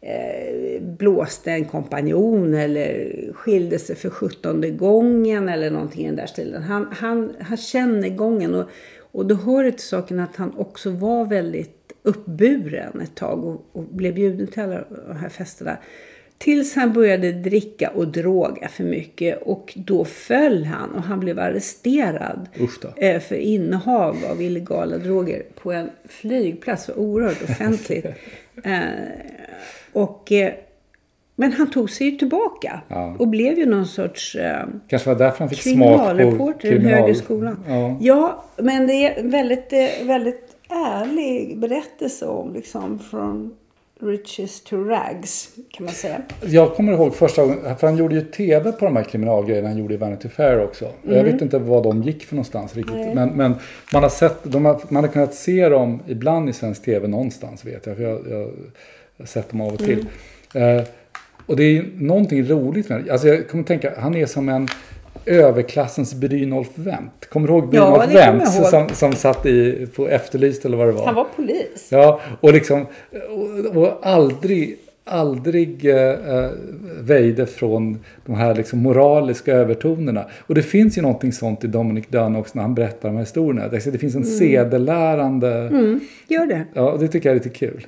eh, 0.00 0.82
blåste 0.82 1.52
en 1.52 1.64
kompanjon 1.64 2.54
eller 2.54 3.12
skilde 3.32 3.78
sig 3.78 3.96
för 3.96 4.10
sjuttonde 4.10 4.70
gången 4.70 5.48
eller 5.48 5.70
någonting 5.70 6.04
i 6.04 6.06
den 6.06 6.16
där 6.16 6.26
stilen. 6.26 6.62
Han, 6.62 6.88
han, 6.92 7.32
han 7.40 7.56
känner 7.56 8.08
gången 8.08 8.54
och, 8.54 8.70
och 9.12 9.26
då 9.26 9.34
hör 9.34 9.64
det 9.64 9.72
till 9.72 9.88
saken 9.88 10.20
att 10.20 10.36
han 10.36 10.58
också 10.58 10.90
var 10.90 11.24
väldigt 11.24 11.92
uppburen 12.02 13.00
ett 13.00 13.14
tag 13.14 13.44
och, 13.44 13.66
och 13.72 13.84
blev 13.84 14.14
bjuden 14.14 14.46
till 14.46 14.62
alla 14.62 14.84
de 15.08 15.16
här 15.16 15.28
festerna. 15.28 15.76
Tills 16.44 16.74
han 16.74 16.92
började 16.92 17.32
dricka 17.32 17.90
och 17.90 18.08
droga 18.08 18.68
för 18.68 18.84
mycket 18.84 19.42
och 19.42 19.72
då 19.76 20.04
föll 20.04 20.64
han 20.64 20.90
och 20.90 21.02
han 21.02 21.20
blev 21.20 21.38
arresterad 21.38 22.48
eh, 22.96 23.20
för 23.20 23.34
innehav 23.34 24.16
av 24.30 24.42
illegala 24.42 24.98
droger 24.98 25.42
på 25.62 25.72
en 25.72 25.90
flygplats. 26.08 26.90
Oerhört 26.96 27.42
offentligt. 27.42 28.06
eh, 28.64 28.80
och, 29.92 30.32
eh, 30.32 30.52
men 31.36 31.52
han 31.52 31.70
tog 31.70 31.90
sig 31.90 32.06
ju 32.06 32.18
tillbaka 32.18 32.80
Ja. 32.88 33.16
och 33.18 33.28
blev 33.28 33.58
ju 33.58 33.66
någon 33.66 33.86
sorts 33.86 34.36
eh, 34.36 34.66
Kanske 34.88 35.08
var 35.08 35.18
därför 35.18 35.38
han 35.38 35.48
fick 35.48 35.62
smak 35.62 36.18
på 36.38 36.52
kriminal... 36.52 36.94
högre 36.94 37.14
skolan. 37.14 37.64
Ja. 37.68 37.96
Ja, 38.00 38.44
men 38.56 38.86
det 38.86 38.92
är 38.92 39.22
väldigt, 39.22 39.72
väldigt 40.02 40.56
ärlig 40.68 41.58
berättelse 41.58 42.26
om 42.26 42.54
liksom 42.54 42.98
från 42.98 43.54
riches 44.02 44.60
to 44.60 44.84
rags 44.84 45.48
kan 45.70 45.84
man 45.84 45.94
säga. 45.94 46.22
Jag 46.46 46.74
kommer 46.74 46.92
ihåg 46.92 47.14
första 47.14 47.42
gången, 47.42 47.76
för 47.76 47.86
han 47.86 47.96
gjorde 47.96 48.14
ju 48.14 48.20
tv 48.20 48.72
på 48.72 48.84
de 48.84 48.96
här 48.96 49.04
kriminalgrejerna 49.04 49.68
han 49.68 49.78
gjorde 49.78 49.94
i 49.94 49.96
Vanity 49.96 50.28
Fair 50.28 50.64
också. 50.64 50.84
Och 50.84 51.14
Jag 51.16 51.24
vet 51.24 51.42
inte 51.42 51.58
vad 51.58 51.82
de 51.82 52.02
gick 52.02 52.24
för 52.24 52.34
någonstans 52.34 52.76
riktigt. 52.76 53.14
Men, 53.14 53.28
men 53.28 53.54
man, 53.92 54.02
har 54.02 54.10
sett, 54.10 54.38
de 54.42 54.64
har, 54.64 54.80
man 54.88 55.04
har 55.04 55.10
kunnat 55.10 55.34
se 55.34 55.68
dem 55.68 56.02
ibland 56.06 56.48
i 56.48 56.52
svensk 56.52 56.84
tv 56.84 57.08
någonstans 57.08 57.64
vet 57.64 57.86
jag. 57.86 57.96
För 57.96 58.02
jag, 58.02 58.20
jag, 58.30 58.50
har 59.18 59.26
sett 59.26 59.50
dem 59.50 59.60
av 59.60 59.72
och 59.72 59.78
till. 59.78 60.06
Eh, 60.54 60.82
och 61.46 61.56
det 61.56 61.62
är 61.62 61.90
någonting 61.94 62.44
roligt 62.44 62.88
med 62.88 63.04
det. 63.04 63.12
Alltså 63.12 63.28
jag 63.28 63.48
kommer 63.48 63.64
tänka, 63.64 63.92
han 63.98 64.14
är 64.14 64.26
som 64.26 64.48
en 64.48 64.68
överklassens 65.26 66.14
Brynolf 66.14 66.68
Wendt. 66.74 67.28
Kommer 67.30 67.48
du 67.48 67.54
ihåg 67.54 67.64
Ja, 67.64 67.68
Brynolf 67.68 68.12
jag 68.12 68.32
Wendt 68.32 68.52
som, 68.70 68.88
som 68.88 69.12
satt 69.12 69.46
i, 69.46 69.86
på 69.96 70.08
Efterlyst 70.08 70.64
eller 70.64 70.76
vad 70.76 70.86
det 70.86 70.92
var? 70.92 71.06
Han 71.06 71.14
var 71.14 71.26
polis. 71.36 71.88
Ja, 71.90 72.20
och 72.40 72.52
liksom 72.52 72.86
och, 73.30 73.76
och 73.76 73.98
aldrig, 74.02 74.76
aldrig 75.04 75.86
eh, 75.86 75.96
eh, 75.96 76.50
väjde 77.00 77.46
från 77.46 77.98
de 78.26 78.34
här 78.34 78.54
liksom 78.54 78.78
moraliska 78.78 79.52
övertonerna. 79.52 80.24
Och 80.46 80.54
det 80.54 80.62
finns 80.62 80.98
ju 80.98 81.02
någonting 81.02 81.32
sånt 81.32 81.64
i 81.64 81.66
Dominic 81.66 82.04
Dunn 82.08 82.36
också 82.36 82.52
när 82.54 82.62
han 82.62 82.74
berättar 82.74 83.08
de 83.08 83.14
här 83.14 83.22
historierna. 83.22 83.68
Det 83.68 83.98
finns 83.98 84.14
en 84.14 84.24
sedelärande... 84.24 85.48
Gör 86.28 86.46
det. 86.46 86.64
Ja, 86.74 86.96
det 87.00 87.08
tycker 87.08 87.28
jag 87.28 87.36
är 87.36 87.44
lite 87.44 87.58
kul. 87.58 87.86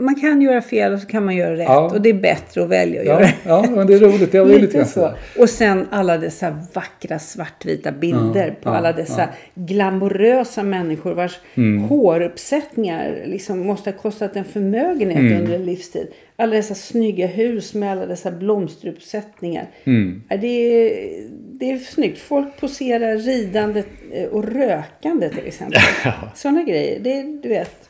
Man 0.00 0.14
kan 0.14 0.42
göra 0.42 0.62
fel 0.62 0.92
och 0.92 1.00
så 1.00 1.06
kan 1.06 1.24
man 1.24 1.36
göra 1.36 1.52
rätt. 1.56 1.64
Ja. 1.68 1.90
Och 1.94 2.00
det 2.02 2.08
är 2.08 2.14
bättre 2.14 2.62
att 2.62 2.68
välja 2.68 3.00
att 3.00 3.06
Ja, 3.06 3.20
göra 3.20 3.30
ja 3.46 3.66
men 3.70 3.86
det 3.86 3.94
är 3.94 3.98
roligt. 3.98 4.32
Det 4.32 4.38
är 4.38 4.44
lite 4.60 4.76
grann 4.76 4.86
så. 4.86 5.10
Och 5.38 5.48
sen 5.50 5.86
alla 5.90 6.18
dessa 6.18 6.56
vackra 6.72 7.18
svartvita 7.18 7.92
bilder 7.92 8.46
Ja, 8.46 8.54
på 8.62 8.68
ja, 8.68 8.74
alla 8.76 8.92
dessa 8.92 9.28
glamorösa 9.54 10.62
människor 10.62 11.14
vars 11.14 11.38
Mm. 11.54 11.82
håruppsättningar 11.84 13.22
liksom 13.26 13.58
måste 13.58 13.90
ha 13.90 13.98
kostat 13.98 14.36
en 14.36 14.44
förmögenhet 14.44 15.18
Mm. 15.18 15.40
under 15.40 15.54
en 15.54 15.64
livstid. 15.64 16.06
Alla 16.36 16.56
dessa 16.56 16.74
snygga 16.74 17.26
hus 17.26 17.74
med 17.74 17.92
alla 17.92 18.06
dessa 18.06 18.30
blomsteruppsättningar. 18.30 19.66
Mm. 19.84 20.22
Ja, 20.28 20.36
Det, 20.36 20.46
är, 20.46 21.26
det 21.30 21.70
är 21.70 21.78
snyggt. 21.78 22.18
Folk 22.18 22.56
poserar 22.60 23.16
ridande 23.16 23.82
eh, 24.12 24.28
och 24.28 24.44
rökande 24.44 25.28
till 25.28 25.46
exempel. 25.46 25.80
Sådana 26.34 26.62
grejer. 26.62 27.00
Det, 27.00 27.22
du 27.42 27.48
vet. 27.48 27.88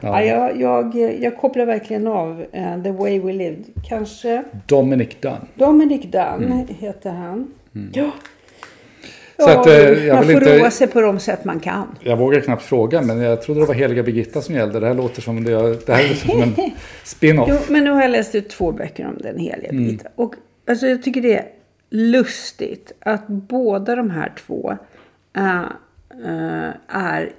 Ja. 0.00 0.22
jag, 0.24 0.60
jag, 0.60 0.96
jag 1.20 1.36
kopplar 1.36 1.66
verkligen 1.66 2.06
av 2.06 2.44
eh, 2.52 2.82
The 2.82 2.90
Way 2.90 3.20
We 3.20 3.32
Lived. 3.32 3.64
Kanske 3.88 4.44
Dominic 4.66 5.08
Dunn. 5.20 5.48
Dominic 5.54 6.02
Dunn 6.02 6.68
heter 6.80 7.10
han. 7.10 7.54
Ja. 7.92 8.10
Så 9.38 9.50
Ja, 9.50 9.60
att, 9.60 9.66
eh, 9.66 10.06
jag 10.06 10.14
man 10.14 10.24
får 10.24 10.32
inte- 10.32 10.58
roa 10.58 10.70
sig 10.70 10.86
på 10.86 11.00
de 11.00 11.18
sätt 11.18 11.44
man 11.44 11.60
kan. 11.60 11.86
Jag 12.00 12.16
vågar 12.16 12.40
knappt 12.40 12.62
fråga, 12.62 13.02
men 13.02 13.18
jag 13.20 13.42
trodde 13.42 13.60
det 13.60 13.66
var 13.66 13.74
Heliga 13.74 14.02
Birgitta 14.02 14.40
som 14.42 14.54
gällde. 14.54 14.80
Det 14.80 14.86
här 14.86 14.94
låter 14.94 15.22
som, 15.22 15.44
det, 15.44 15.50
det 15.86 15.92
här 15.94 16.08
låter 16.08 16.14
som 16.28 16.42
en 16.42 16.54
spin-off. 17.04 17.48
Jo, 17.52 17.56
men 17.68 17.84
nu 17.84 17.90
har 17.90 18.02
jag 18.02 18.10
läst 18.10 18.34
ut 18.34 18.48
två 18.48 18.72
böcker 18.72 19.06
om 19.06 19.16
den 19.20 19.38
heliga 19.38 19.68
Mm. 19.70 19.84
Birgitta. 19.84 20.08
Och 20.14 20.34
alltså, 20.66 20.86
jag 20.86 21.02
tycker 21.02 21.20
det 21.20 21.34
är 21.38 21.44
lustigt 21.90 22.92
att 23.00 23.26
båda 23.28 23.96
de 23.96 24.10
här 24.10 24.32
två 24.46 24.76
eh, 25.36 25.60
eh, 26.24 26.70
är... 26.88 27.32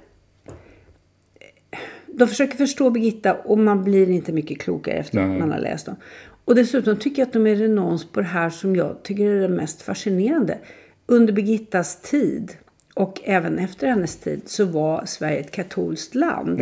De 2.06 2.28
försöker 2.28 2.56
förstå 2.56 2.90
Birgitta 2.90 3.34
och 3.34 3.58
man 3.58 3.84
blir 3.84 4.10
inte 4.10 4.32
mycket 4.32 4.60
klokare 4.60 4.94
efter 4.94 5.18
att 5.20 5.28
Nej. 5.28 5.38
man 5.38 5.50
har 5.50 5.58
läst 5.58 5.86
dem. 5.86 5.96
Och 6.44 6.54
dessutom 6.54 6.96
tycker 6.96 7.22
jag 7.22 7.26
att 7.26 7.32
de 7.32 7.46
är 7.46 7.54
renons 7.56 8.04
på 8.12 8.20
det 8.20 8.26
här 8.26 8.50
som 8.50 8.76
jag 8.76 9.02
tycker 9.02 9.24
är 9.26 9.40
det 9.40 9.48
mest 9.48 9.82
fascinerande. 9.82 10.58
Under 11.06 11.32
Birgittas 11.32 12.00
tid 12.02 12.52
och 12.94 13.20
även 13.24 13.58
efter 13.58 13.86
hennes 13.86 14.16
tid 14.16 14.40
så 14.46 14.64
var 14.64 15.04
Sverige 15.06 15.36
ett 15.38 15.50
katolskt 15.50 16.14
land. 16.14 16.58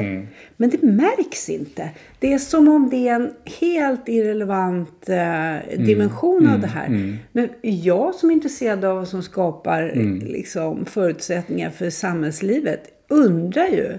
Men 0.57 0.71
det 0.71 0.83
märks 0.83 1.49
inte. 1.49 1.91
Det 2.19 2.33
är 2.33 2.39
som 2.39 2.69
om 2.69 2.91
det 2.91 3.09
är 3.09 3.15
en 3.15 3.31
helt 3.61 4.09
irrelevant 4.09 5.09
eh, 5.09 5.79
dimension 5.79 6.49
av 6.49 6.61
det 6.61 6.67
här. 6.67 7.19
Men 7.33 7.49
jag 7.61 8.15
som 8.15 8.31
är 8.31 8.35
intresserad 8.35 8.85
av 8.85 8.97
vad 8.97 9.09
som 9.09 9.23
skapar 9.23 9.93
liksom, 10.27 10.87
förutsättningar 10.87 11.71
för 11.71 11.91
samhällslivet 11.91 12.81
undrar 13.09 13.67
ju. 13.67 13.99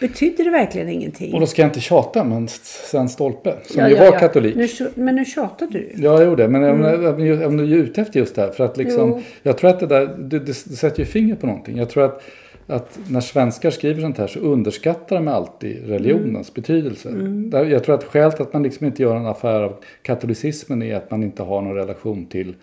Betyder 0.00 0.44
det 0.44 0.50
verkligen 0.50 0.88
ingenting? 0.88 1.34
Och 1.34 1.40
då 1.40 1.46
ska 1.46 1.62
jag 1.62 1.68
inte 1.68 1.80
tjata, 1.80 2.24
men 2.24 2.48
Sven 2.62 3.08
Stolpe, 3.08 3.54
som 3.66 3.80
Ja, 3.80 3.88
ju 3.88 3.94
ja, 3.94 4.00
var 4.04 4.12
ja. 4.12 4.18
katolik. 4.18 4.56
Nu, 4.56 4.68
men 4.94 5.14
nu 5.14 5.24
tjatade 5.24 5.72
du. 5.72 5.92
Ja, 5.96 6.22
jo 6.22 6.36
det. 6.36 6.48
Men 6.48 6.64
mm. 6.64 7.46
om, 7.46 7.56
du 7.56 7.64
är 7.64 7.76
ute 7.76 8.00
efter 8.00 8.20
just 8.20 8.34
det 8.34 8.42
här. 8.42 8.50
För 8.50 8.64
att 8.64 8.76
liksom, 8.76 9.10
Jo. 9.10 9.22
jag 9.42 9.58
tror 9.58 9.70
att 9.70 9.80
det 9.80 9.86
där, 9.86 10.06
det, 10.18 10.38
det, 10.38 10.44
det 10.46 10.54
sätter 10.54 10.98
ju 10.98 11.04
fingret 11.04 11.40
på 11.40 11.46
någonting. 11.46 11.76
Jag 11.78 11.90
tror 11.90 12.04
att, 12.04 12.22
att 12.66 12.98
när 13.10 13.20
svenskar 13.20 13.70
skriver 13.70 14.00
sånt 14.00 14.18
här 14.18 14.26
så 14.26 14.38
underskattar 14.38 15.16
de 15.16 15.28
alltid 15.28 15.88
religionens 15.88 16.54
betydelse. 16.54 17.08
Där- 17.50 17.64
Jag 17.64 17.84
tror 17.84 17.94
att 17.94 18.04
skälet 18.04 18.40
att 18.40 18.52
man 18.52 18.62
liksom 18.62 18.86
inte 18.86 19.02
gör 19.02 19.16
en 19.16 19.26
affär 19.26 19.62
av 19.62 19.72
katolicismen 20.02 20.82
är 20.82 20.96
att 20.96 21.10
man 21.10 21.22
inte 21.22 21.42
har 21.42 21.62
någon 21.62 21.74
relation 21.74 22.26
till 22.26 22.54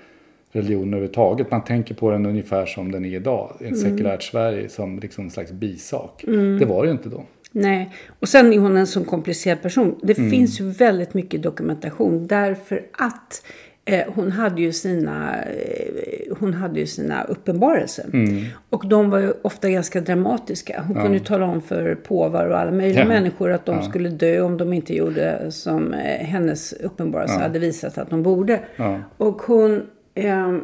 religion 0.55 0.87
överhuvudtaget. 0.87 1.51
Man 1.51 1.63
tänker 1.63 1.95
på 1.95 2.11
den 2.11 2.25
ungefär 2.25 2.65
som 2.65 2.91
den 2.91 3.05
är 3.05 3.15
idag. 3.15 3.57
Ett 3.59 3.79
sekulärt 3.79 4.23
Sverige 4.23 4.69
som 4.69 4.99
liksom 4.99 5.23
en 5.23 5.31
slags 5.31 5.51
bisak. 5.51 6.23
Det 6.59 6.65
var 6.65 6.83
det 6.83 6.87
ju 6.87 6.91
inte 6.91 7.09
då. 7.09 7.23
Nej, 7.51 7.91
och 8.19 8.27
sen 8.29 8.53
är 8.53 8.59
hon 8.59 8.77
en 8.77 8.87
sån 8.87 9.05
komplicerad 9.05 9.61
person. 9.61 9.99
Det 10.03 10.17
Mm. 10.17 10.31
finns 10.31 10.59
ju 10.61 10.69
väldigt 10.69 11.13
mycket 11.13 11.43
dokumentation 11.43 12.27
därför 12.27 12.81
att 12.91 13.45
eh, 13.85 14.01
hon 14.15 14.31
hade 14.31 14.61
ju 14.61 14.71
sina, 14.73 15.43
eh, 15.43 16.35
hon 16.39 16.53
hade 16.53 16.79
ju 16.79 16.85
sina 16.85 17.23
uppenbarelser. 17.23 18.05
Mm. 18.13 18.43
Och 18.69 18.87
de 18.87 19.09
var 19.09 19.19
ju 19.19 19.33
ofta 19.41 19.69
ganska 19.69 20.01
dramatiska. 20.01 20.83
Hon 20.87 20.95
kunde 20.95 21.17
ju 21.17 21.23
tala 21.23 21.45
om 21.45 21.61
för 21.61 21.95
påvar 21.95 22.45
och 22.47 22.59
alla 22.59 22.71
möjliga 22.71 22.99
Ja. 22.99 23.07
människor 23.07 23.51
att 23.51 23.65
de 23.65 23.83
skulle 23.83 24.09
dö 24.09 24.41
om 24.41 24.57
de 24.57 24.73
inte 24.73 24.95
gjorde 24.95 25.51
som 25.51 25.93
eh, 25.93 25.99
hennes 26.25 26.73
uppenbarelse 26.73 27.39
hade 27.39 27.59
visat 27.59 27.97
att 27.97 28.09
de 28.09 28.23
borde. 28.23 28.59
Ja. 28.75 28.99
Och 29.17 29.41
hon... 29.41 29.83
ehm, 30.15 30.61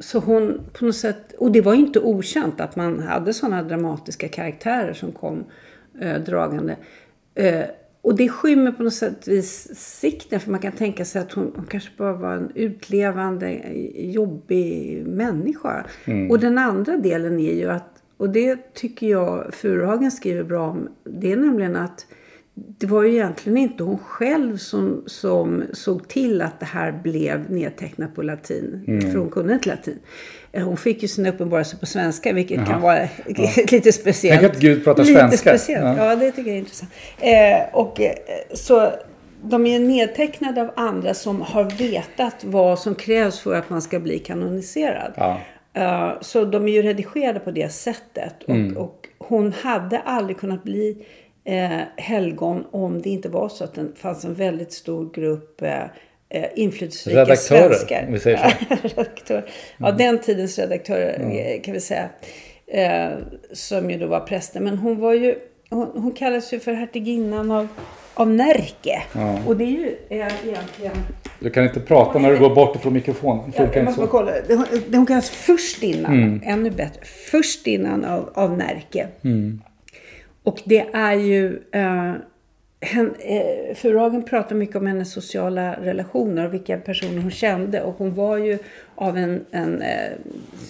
så 0.00 0.18
hon 0.18 0.60
på 0.72 0.84
något 0.84 0.96
sätt, 0.96 1.34
och 1.38 1.52
det 1.52 1.60
var 1.60 1.74
ju 1.74 1.80
inte 1.80 2.00
okänt 2.00 2.60
att 2.60 2.76
man 2.76 3.00
hade 3.00 3.32
sådana 3.32 3.62
dramatiska 3.62 4.28
karaktärer 4.28 4.92
som 4.92 5.12
kom 5.12 5.44
eh, 6.00 6.20
dragande. 6.20 6.76
Eh, 7.34 7.64
och 8.02 8.16
det 8.16 8.28
skymmer 8.28 8.72
på 8.72 8.82
något 8.82 8.94
sätt 8.94 9.28
vis 9.28 9.68
sikten 9.74 10.40
för 10.40 10.50
man 10.50 10.60
kan 10.60 10.72
tänka 10.72 11.04
sig 11.04 11.22
att 11.22 11.32
hon, 11.32 11.52
hon 11.56 11.66
kanske 11.66 11.90
bara 11.96 12.12
var 12.12 12.32
en 12.32 12.52
utlevande 12.54 13.62
jobbig 13.94 15.02
människa. 15.06 15.86
Och 16.30 16.38
den 16.38 16.58
andra 16.58 16.96
delen 16.96 17.40
är 17.40 17.54
ju 17.54 17.70
att, 17.70 18.02
och 18.16 18.30
det 18.30 18.74
tycker 18.74 19.06
jag 19.06 19.54
Furuhagen 19.54 20.10
skriver 20.10 20.42
bra 20.42 20.70
om, 20.70 20.88
det 21.04 21.32
är 21.32 21.36
nämligen 21.36 21.76
att 21.76 22.06
det 22.78 22.86
var 22.86 23.02
ju 23.02 23.12
egentligen 23.12 23.58
inte 23.58 23.82
hon 23.84 23.98
själv 23.98 24.56
som, 24.56 25.02
som 25.06 25.64
såg 25.72 26.08
till 26.08 26.42
att 26.42 26.60
det 26.60 26.66
här 26.66 26.92
blev 26.92 27.50
nedtecknat 27.50 28.14
på 28.14 28.22
latin. 28.22 28.82
För 29.12 29.18
hon 29.18 29.30
kunde 29.30 29.54
inte 29.54 29.68
latin. 29.68 29.98
Eh, 30.52 30.64
Hon 30.64 30.76
fick 30.76 31.02
ju 31.02 31.08
sina 31.08 31.28
uppenbarelser 31.28 31.76
på 31.78 31.86
svenska, 31.86 32.32
vilket 32.32 32.66
kan 32.66 32.80
vara 32.80 33.08
lite 33.70 33.92
speciellt. 33.92 34.40
Tänk 34.40 34.52
att 34.52 34.60
Gud 34.60 34.84
pratar 34.84 35.04
lite 35.04 35.18
svenska. 35.20 35.58
Speciellt. 35.58 35.98
Ja. 35.98 36.04
Ja. 36.10 36.16
det 36.16 36.30
tycker 36.30 36.50
jag 36.50 36.54
är 36.56 36.58
intressant. 36.60 36.90
Eh, 37.20 37.74
och, 37.78 38.00
eh, 38.00 38.12
så 38.54 38.92
de 39.42 39.66
är 39.66 39.78
nedtecknade 39.80 40.62
av 40.62 40.70
andra 40.76 41.14
som 41.14 41.40
har 41.40 41.64
vetat 41.64 42.44
vad 42.44 42.78
som 42.78 42.94
krävs 42.94 43.40
för 43.40 43.54
att 43.54 43.70
man 43.70 43.82
ska 43.82 44.00
bli 44.00 44.18
kanoniserad. 44.18 45.12
Ja. 45.16 45.40
Eh, 45.74 46.10
så 46.20 46.44
de 46.44 46.68
är 46.68 46.72
ju 46.72 46.82
redigerade 46.82 47.40
på 47.40 47.50
det 47.50 47.72
sättet. 47.72 48.42
Och, 48.42 48.50
Mm. 48.54 48.76
och 48.76 49.08
hon 49.18 49.52
hade 49.52 49.98
aldrig 49.98 50.38
kunnat 50.38 50.62
bli 50.64 51.06
eh, 51.50 51.80
helgon 51.96 52.64
om 52.70 53.02
det 53.02 53.10
inte 53.10 53.28
var 53.28 53.48
så 53.48 53.64
att 53.64 53.74
det 53.74 53.86
fanns 53.96 54.24
en 54.24 54.34
väldigt 54.34 54.72
stor 54.72 55.12
grupp 55.14 55.62
eh, 55.62 55.82
eh, 56.28 56.44
inflytelserika 56.54 57.20
Redaktörer, 57.20 57.68
svenskar. 57.74 58.06
vi 58.10 58.18
säger 58.18 58.36
så. 58.36 58.44
Mm. 59.30 59.42
Ja. 59.78 59.86
Ja, 59.86 59.92
den 59.92 60.18
tidens 60.18 60.58
redaktörer 60.58 61.20
eh, 61.20 61.60
kan 61.62 61.74
vi 61.74 61.80
säga. 61.80 62.08
Eh, 62.66 63.10
som 63.52 63.90
ju 63.90 63.98
då 63.98 64.06
var 64.06 64.20
präster. 64.20 64.60
Men 64.60 64.78
hon 64.78 65.00
var 65.00 65.12
ju, 65.12 65.34
hon, 65.70 65.90
hon 65.94 66.12
kallas 66.12 66.52
ju 66.52 66.60
för 66.60 66.72
hertiginnan 66.72 67.50
av, 67.50 67.68
av 68.14 68.30
Närke. 68.30 69.02
Och 69.46 69.56
det 69.56 69.64
är 69.64 69.68
ju 69.68 69.96
eh, 70.08 70.16
egentligen... 70.18 70.96
Du 71.40 71.50
kan 71.50 71.64
inte 71.64 71.80
prata 71.80 72.18
när 72.18 72.30
du 72.30 72.38
går 72.38 72.54
bort 72.54 72.76
ifrån 72.76 72.92
mikrofonen. 72.92 73.52
Ja, 73.56 73.66
jag 73.74 73.84
måste 73.84 74.00
bara 74.00 74.08
kolla. 74.10 74.32
Hon, 74.48 74.64
hon 74.94 75.06
kallas 75.06 75.30
först 75.30 75.82
innan. 75.82 76.42
Ännu 76.44 76.70
bättre. 76.70 77.00
Först 77.30 77.66
innan 77.66 78.04
av, 78.04 78.30
av 78.34 78.58
Närke. 78.58 79.08
Och 80.50 80.62
det 80.64 80.86
är 80.92 81.14
ju... 81.14 81.62
Eh, 81.72 82.14
hen, 82.80 83.14
eh, 83.18 83.74
Furuhagen 83.74 84.22
pratar 84.22 84.56
mycket 84.56 84.76
om 84.76 84.86
hennes 84.86 85.12
sociala 85.12 85.76
relationer 85.80 86.46
och 86.46 86.54
vilka 86.54 86.78
personer 86.78 87.22
hon 87.22 87.30
kände. 87.30 87.82
Och 87.82 87.94
hon 87.98 88.14
var 88.14 88.36
ju 88.36 88.58
av 88.94 89.16
en, 89.16 89.44
en 89.50 89.82
eh, 89.82 90.10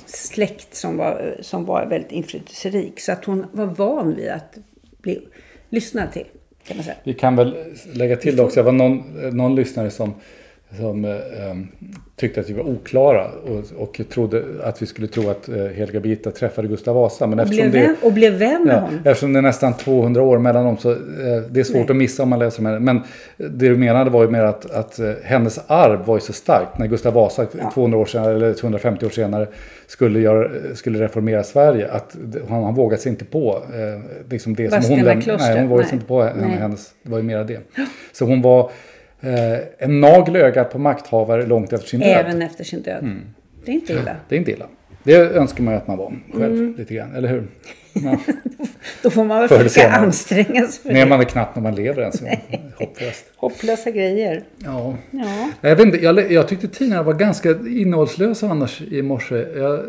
släkt 0.06 0.74
som 0.74 0.96
var, 0.96 1.36
som 1.40 1.64
var 1.64 1.86
väldigt 1.86 2.12
inflytelserik. 2.12 3.00
Så 3.00 3.12
att 3.12 3.24
hon 3.24 3.46
var 3.52 3.66
van 3.66 4.14
vid 4.14 4.28
att 4.28 4.58
bli 5.02 5.28
lyssnad 5.68 6.12
till. 6.12 6.26
Kan 6.64 6.76
man 6.76 6.84
säga. 6.84 6.96
Vi 7.04 7.14
kan 7.14 7.36
väl 7.36 7.56
lägga 7.92 8.16
till 8.16 8.36
det 8.36 8.42
också. 8.42 8.56
Det 8.60 8.64
var 8.64 8.72
någon, 8.72 9.02
någon 9.36 9.54
lyssnare 9.54 9.90
som, 9.90 10.14
som 10.78 11.04
eh, 11.04 11.50
em, 11.50 11.68
tyckte 12.16 12.40
att 12.40 12.50
vi 12.50 12.52
var 12.52 12.64
oklara 12.64 13.26
och, 13.30 13.82
och 13.82 14.00
trodde 14.10 14.42
att 14.64 14.82
vi 14.82 14.86
skulle 14.86 15.06
tro 15.06 15.30
att 15.30 15.48
eh, 15.48 15.54
Heliga 15.56 16.00
Birgitta 16.00 16.30
träffade 16.30 16.68
Gustav 16.68 16.94
Vasa. 16.94 17.26
Men 17.26 17.40
Och 17.40 17.46
blev, 17.48 17.72
det, 17.72 17.80
vän, 17.80 17.96
och 18.02 18.12
blev 18.12 18.32
vän 18.32 18.64
med 18.64 18.74
ja, 18.74 18.80
honom. 18.80 18.98
eftersom 19.04 19.32
det 19.32 19.38
är 19.38 19.42
nästan 19.42 19.74
200 19.76 20.22
år 20.22 20.38
mellan 20.38 20.64
dem 20.64 20.76
så 20.76 20.90
eh, 20.90 20.96
det 21.50 21.60
är 21.60 21.64
svårt 21.64 21.74
Nej. 21.76 21.90
att 21.90 21.96
missa 21.96 22.22
om 22.22 22.28
man 22.28 22.38
läser 22.38 22.60
om 22.60 22.66
henne. 22.66 22.78
Men 22.80 23.00
det 23.36 23.68
du 23.68 23.76
menade 23.76 24.10
var 24.10 24.22
ju 24.24 24.30
mer 24.30 24.42
att, 24.44 24.70
att 24.70 24.98
eh, 24.98 25.10
hennes 25.24 25.60
arv 25.66 26.04
var 26.04 26.16
ju 26.16 26.20
så 26.20 26.32
starkt. 26.32 26.78
När 26.78 26.86
Gustav 26.86 27.14
Vasa 27.14 27.46
200 27.74 27.98
år 27.98 28.04
senare, 28.06 28.34
eller 28.34 28.54
250 28.54 29.06
år 29.06 29.10
senare 29.10 29.46
skulle, 29.86 30.20
göra, 30.20 30.50
skulle 30.74 31.00
reformera 31.04 31.42
Sverige. 31.42 31.88
Att 31.90 32.16
det- 32.24 32.40
han, 32.48 32.64
han 32.64 32.74
vågade 32.74 33.02
sig 33.02 33.10
inte 33.12 33.24
på 33.24 33.62
eh, 33.74 34.30
liksom 34.30 34.54
det 34.54 34.82
som 34.82 34.96
hon 34.96 35.20
kloster, 35.20 35.48
Nej, 35.48 35.58
hon 35.60 35.68
vågade 35.68 35.88
sig 35.88 35.94
inte 35.94 36.06
på 36.06 36.22
hennes, 36.22 36.92
det 37.02 37.10
var 37.10 37.18
ju 37.18 37.24
mera 37.24 37.44
det. 37.44 37.58
Så 38.12 38.24
hon 38.24 38.42
var 38.42 38.70
en 39.78 40.00
nagel 40.00 40.36
ögat 40.36 40.70
på 40.72 40.78
makthavare 40.78 41.46
långt 41.46 41.72
efter 41.72 41.88
sin 41.88 42.00
död. 42.00 42.08
Även 42.26 42.42
efter 42.42 42.64
sin 42.64 42.82
död. 42.82 43.16
Det 43.64 43.70
är 43.70 43.74
inte 43.74 43.92
illa. 43.92 44.16
Det 44.28 44.34
är 44.34 44.38
inte 44.38 44.50
illa. 44.50 44.66
Det 45.02 45.14
önskar 45.16 45.64
man 45.64 45.74
ju 45.74 45.78
att 45.78 45.86
man 45.86 45.96
var 45.98 46.12
själv 46.32 46.52
Mm. 46.54 46.74
lite 46.78 46.94
grann, 46.94 47.14
eller 47.14 47.28
hur? 47.28 47.46
Ja. 47.92 48.18
Då 49.02 49.10
får 49.10 49.24
man 49.24 49.38
väl 49.40 49.48
försöka 49.48 49.90
anstränga 49.90 50.66
sig 50.66 50.82
för 50.82 50.92
Nej, 50.92 51.02
det. 51.02 51.08
man 51.08 51.20
är 51.20 51.24
knappt 51.24 51.56
när 51.56 51.62
man 51.62 51.74
lever 51.74 52.00
ens. 52.02 52.22
Hopplöst. 52.78 53.24
Hopplösa 53.36 53.90
grejer. 53.90 54.42
Ja. 54.58 54.94
Ja. 55.10 55.50
Jag, 55.60 55.76
vet 55.76 55.86
inte, 55.86 55.98
jag, 56.04 56.32
jag 56.32 56.48
tyckte 56.48 56.68
tidningarna 56.68 57.02
var 57.02 57.12
ganska 57.14 57.50
innehållslösa 57.50 58.48
annars 58.48 58.80
i 58.82 59.02
morse. 59.02 59.34
Jag 59.56 59.80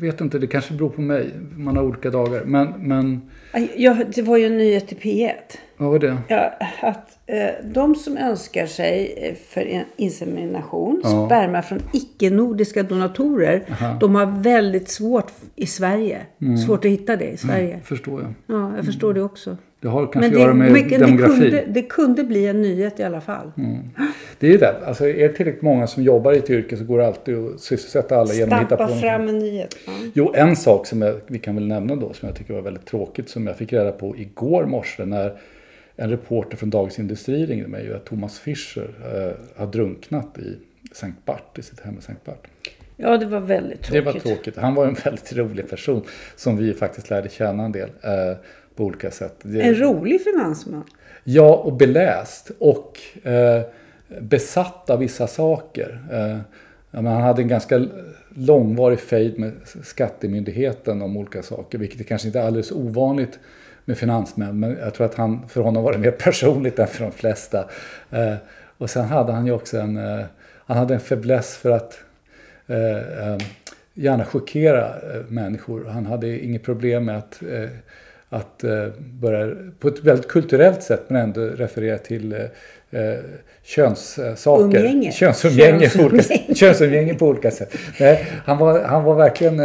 vet 0.00 0.20
inte, 0.20 0.38
det 0.38 0.46
kanske 0.46 0.74
beror 0.74 0.88
på 0.88 1.00
mig. 1.00 1.30
Man 1.56 1.76
har 1.76 1.84
olika 1.84 2.10
dagar. 2.10 2.42
Men, 2.44 2.68
men 2.78 3.30
Ja, 3.76 3.96
det 4.14 4.22
var 4.22 4.36
ju 4.36 4.46
en 4.46 4.58
nyhet 4.58 4.92
i 4.92 4.94
P1. 4.94 5.30
vad 5.76 5.90
var 5.90 5.98
det? 5.98 6.16
Ja, 6.28 6.52
att 6.80 6.96
eh, 6.96 7.02
de 7.64 7.94
som 7.94 8.16
önskar 8.16 8.66
sig 8.66 9.14
eh, 9.16 9.34
för 9.48 9.84
insemination, 9.96 11.00
Ja. 11.04 11.26
sperma 11.26 11.62
från 11.62 11.78
icke-nordiska 11.92 12.82
donatorer, 12.82 13.62
de 14.00 14.14
har 14.14 14.42
väldigt 14.42 14.88
svårt 14.88 15.32
i 15.56 15.66
Sverige. 15.66 16.18
Mm. 16.40 16.56
Svårt 16.58 16.84
att 16.84 16.90
hitta 16.90 17.16
det 17.16 17.28
i 17.30 17.36
Sverige. 17.36 17.80
Förstår 17.84 18.20
jag. 18.22 18.56
Ja, 18.58 18.72
jag 18.76 18.84
förstår 18.84 19.14
det 19.14 19.22
också. 19.22 19.56
Det 19.80 19.88
har 19.88 20.02
kanske 20.06 20.20
Men 20.20 20.30
att 20.30 20.40
göra 20.42 20.54
med 20.54 20.74
det, 20.74 20.98
demografi. 20.98 21.40
kunde, 21.40 21.64
det 21.68 21.82
kunde 21.82 22.24
bli 22.24 22.46
en 22.46 22.62
nyhet 22.62 23.00
i 23.00 23.02
alla 23.02 23.20
fall. 23.20 23.52
Det 24.38 24.46
är 24.46 24.50
ju 24.50 24.58
det. 24.58 24.74
Alltså, 24.86 25.08
är 25.08 25.28
det 25.28 25.34
tillräckligt 25.34 25.62
många 25.62 25.86
som 25.86 26.02
jobbar 26.02 26.32
i 26.32 26.36
ett 26.38 26.50
yrke 26.50 26.76
så 26.76 26.84
går 26.84 26.98
det 26.98 27.06
alltid 27.06 27.36
att 27.38 27.60
sysselsätta 27.60 28.16
alla 28.16 28.34
genom 28.34 28.54
att 28.58 28.60
hitta 28.64 28.76
på 28.76 28.82
någonting. 28.82 29.02
fram 29.10 29.28
en 29.28 29.38
nyhet. 29.38 29.76
Ja. 29.86 29.92
Jo, 30.14 30.32
en 30.34 30.56
sak 30.56 30.86
som 30.86 31.02
jag, 31.02 31.14
vi 31.26 31.38
kan 31.38 31.54
väl 31.54 31.66
nämna 31.66 31.96
då 31.96 32.12
som 32.12 32.28
jag 32.28 32.36
tycker 32.38 32.54
var 32.54 32.60
väldigt 32.62 32.86
tråkigt 32.86 33.28
som 33.28 33.46
jag 33.46 33.56
fick 33.56 33.72
reda 33.72 33.92
på 33.92 34.16
igår 34.16 34.64
morse 34.66 35.04
när 35.04 35.32
en 35.96 36.10
reporter 36.10 36.56
från 36.56 36.70
Dagens 36.70 36.98
Industri 36.98 37.46
ringde 37.46 37.68
mig 37.68 37.94
att 37.94 38.04
Thomas 38.04 38.38
Fischer 38.38 38.90
eh, 39.04 39.60
har 39.60 39.66
drunknat 39.66 40.38
i 40.38 40.58
Sankt 40.92 41.24
Bart, 41.24 41.58
i 41.58 41.62
sitt 41.62 41.80
hem 41.80 41.98
i 41.98 42.02
Sankt 42.02 42.24
Bart. 42.24 42.46
Ja, 42.96 43.16
det 43.16 43.26
var 43.26 43.40
väldigt 43.40 43.80
Det 43.90 44.02
tråkigt. 44.02 44.24
var 44.24 44.32
tråkigt. 44.34 44.56
Han 44.56 44.74
var 44.74 44.86
en 44.86 44.94
väldigt 45.04 45.32
rolig 45.32 45.68
person 45.70 46.02
som 46.36 46.56
vi 46.56 46.74
faktiskt 46.74 47.10
lärde 47.10 47.28
känna 47.28 47.64
en 47.64 47.72
del 47.72 47.88
eh, 48.02 48.36
på 48.74 48.84
olika 48.84 49.10
sätt. 49.10 49.34
Det, 49.42 49.60
En 49.60 49.74
rolig 49.74 50.20
finansman. 50.24 50.84
Ja, 51.24 51.54
och 51.54 51.72
beläst 51.72 52.50
och 52.58 52.98
eh, 53.26 53.62
besatt 54.20 54.90
av 54.90 54.98
vissa 54.98 55.26
saker. 55.26 55.98
Eh, 56.12 56.38
han 56.92 57.06
hade 57.06 57.42
en 57.42 57.48
ganska 57.48 57.86
långvarig 58.36 59.00
fejd 59.00 59.38
med 59.38 59.52
Skattemyndigheten 59.82 61.02
om 61.02 61.16
olika 61.16 61.42
saker, 61.42 61.78
vilket 61.78 62.00
är 62.00 62.04
kanske 62.04 62.28
inte 62.28 62.40
är 62.40 62.46
alldeles 62.46 62.72
ovanligt 62.72 63.38
med 63.84 63.98
finansmän, 63.98 64.60
men 64.60 64.76
jag 64.80 64.94
tror 64.94 65.06
att 65.06 65.14
han, 65.14 65.48
för 65.48 65.60
honom 65.60 65.82
var 65.82 65.92
det 65.92 65.98
mer 65.98 66.10
personligt 66.18 66.78
än 66.78 66.86
för 66.86 67.04
de 67.04 67.12
flesta. 67.12 67.64
Eh, 68.10 68.34
och 68.78 68.90
sen 68.90 69.04
hade 69.04 69.32
han 69.32 69.46
ju 69.46 69.52
också 69.52 69.78
en, 69.78 69.96
eh, 69.96 70.24
han 70.66 70.76
hade 70.76 70.94
en 70.94 71.00
fäbless 71.00 71.56
för 71.56 71.70
att 71.70 71.98
eh, 72.66 72.96
eh, 72.96 73.38
gärna 73.94 74.24
chockera 74.24 74.86
eh, 74.86 75.20
människor. 75.28 75.84
Han 75.84 76.06
hade 76.06 76.44
inget 76.44 76.62
problem 76.62 77.04
med 77.04 77.18
att 77.18 77.42
eh, 77.42 77.68
att 78.32 78.64
börja 78.98 79.56
på 79.78 79.88
ett 79.88 80.04
väldigt 80.04 80.28
kulturellt 80.28 80.82
sätt 80.82 81.02
men 81.08 81.22
ändå 81.22 81.40
referera 81.40 81.98
till 81.98 82.32
eh, 82.32 83.00
könssaker. 83.62 84.64
Umgänge. 84.64 85.12
Könsumgänge, 85.12 85.88
på 85.88 86.02
olika, 86.02 86.22
Könsumgänge. 86.22 86.54
könsumgänge 86.54 87.14
på 87.14 87.26
olika 87.26 87.50
sätt. 87.50 87.74
Nej, 88.00 88.26
han, 88.44 88.58
var, 88.58 88.82
han 88.82 89.04
var 89.04 89.14
verkligen 89.14 89.60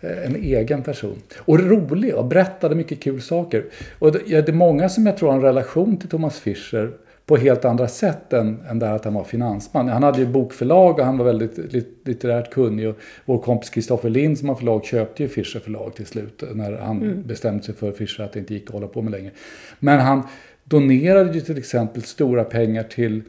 en 0.00 0.36
egen 0.36 0.82
person. 0.82 1.22
Och 1.38 1.58
rolig 1.58 2.14
och 2.14 2.24
berättade 2.24 2.74
mycket 2.74 3.02
kul 3.02 3.22
saker. 3.22 3.64
Och 3.98 4.12
det, 4.12 4.48
är 4.48 4.52
många 4.52 4.88
som 4.88 5.06
jag 5.06 5.16
tror 5.16 5.28
har 5.28 5.36
en 5.36 5.42
relation 5.42 5.96
till 5.96 6.08
Thomas 6.08 6.40
Fischer 6.40 6.90
på 7.26 7.36
helt 7.36 7.64
andra 7.64 7.88
sätt 7.88 8.32
än, 8.32 8.60
än 8.70 8.78
det 8.78 8.86
här 8.86 8.96
att 8.96 9.04
han 9.04 9.14
var 9.14 9.24
finansman. 9.24 9.88
Han 9.88 10.02
hade 10.02 10.18
ju 10.18 10.26
bokförlag 10.26 10.98
och 10.98 11.04
han 11.04 11.18
var 11.18 11.24
väldigt 11.24 11.72
lit, 11.72 11.88
litterärt 12.04 12.50
kunnig. 12.50 12.88
Och 12.88 12.96
vår 13.24 13.38
kompis 13.38 13.70
Kristoffer 13.70 14.10
Lind 14.10 14.38
som 14.38 14.48
har 14.48 14.56
förlag 14.56 14.84
köpte 14.84 15.22
ju 15.22 15.28
Fischer 15.28 15.60
förlag 15.60 15.94
till 15.94 16.06
slut. 16.06 16.42
När 16.54 16.72
han 16.72 17.22
bestämde 17.26 17.62
sig 17.62 17.74
för 17.74 17.92
Fischer 17.92 18.24
att 18.24 18.32
det 18.32 18.38
inte 18.38 18.54
gick 18.54 18.66
att 18.66 18.72
hålla 18.72 18.86
på 18.86 19.02
med 19.02 19.10
längre. 19.10 19.30
Men 19.78 20.00
han 20.00 20.22
donerade 20.64 21.32
ju 21.32 21.40
till 21.40 21.58
exempel 21.58 22.02
stora 22.02 22.44
pengar 22.44 22.82
till 22.82 23.16
eh, 23.16 23.22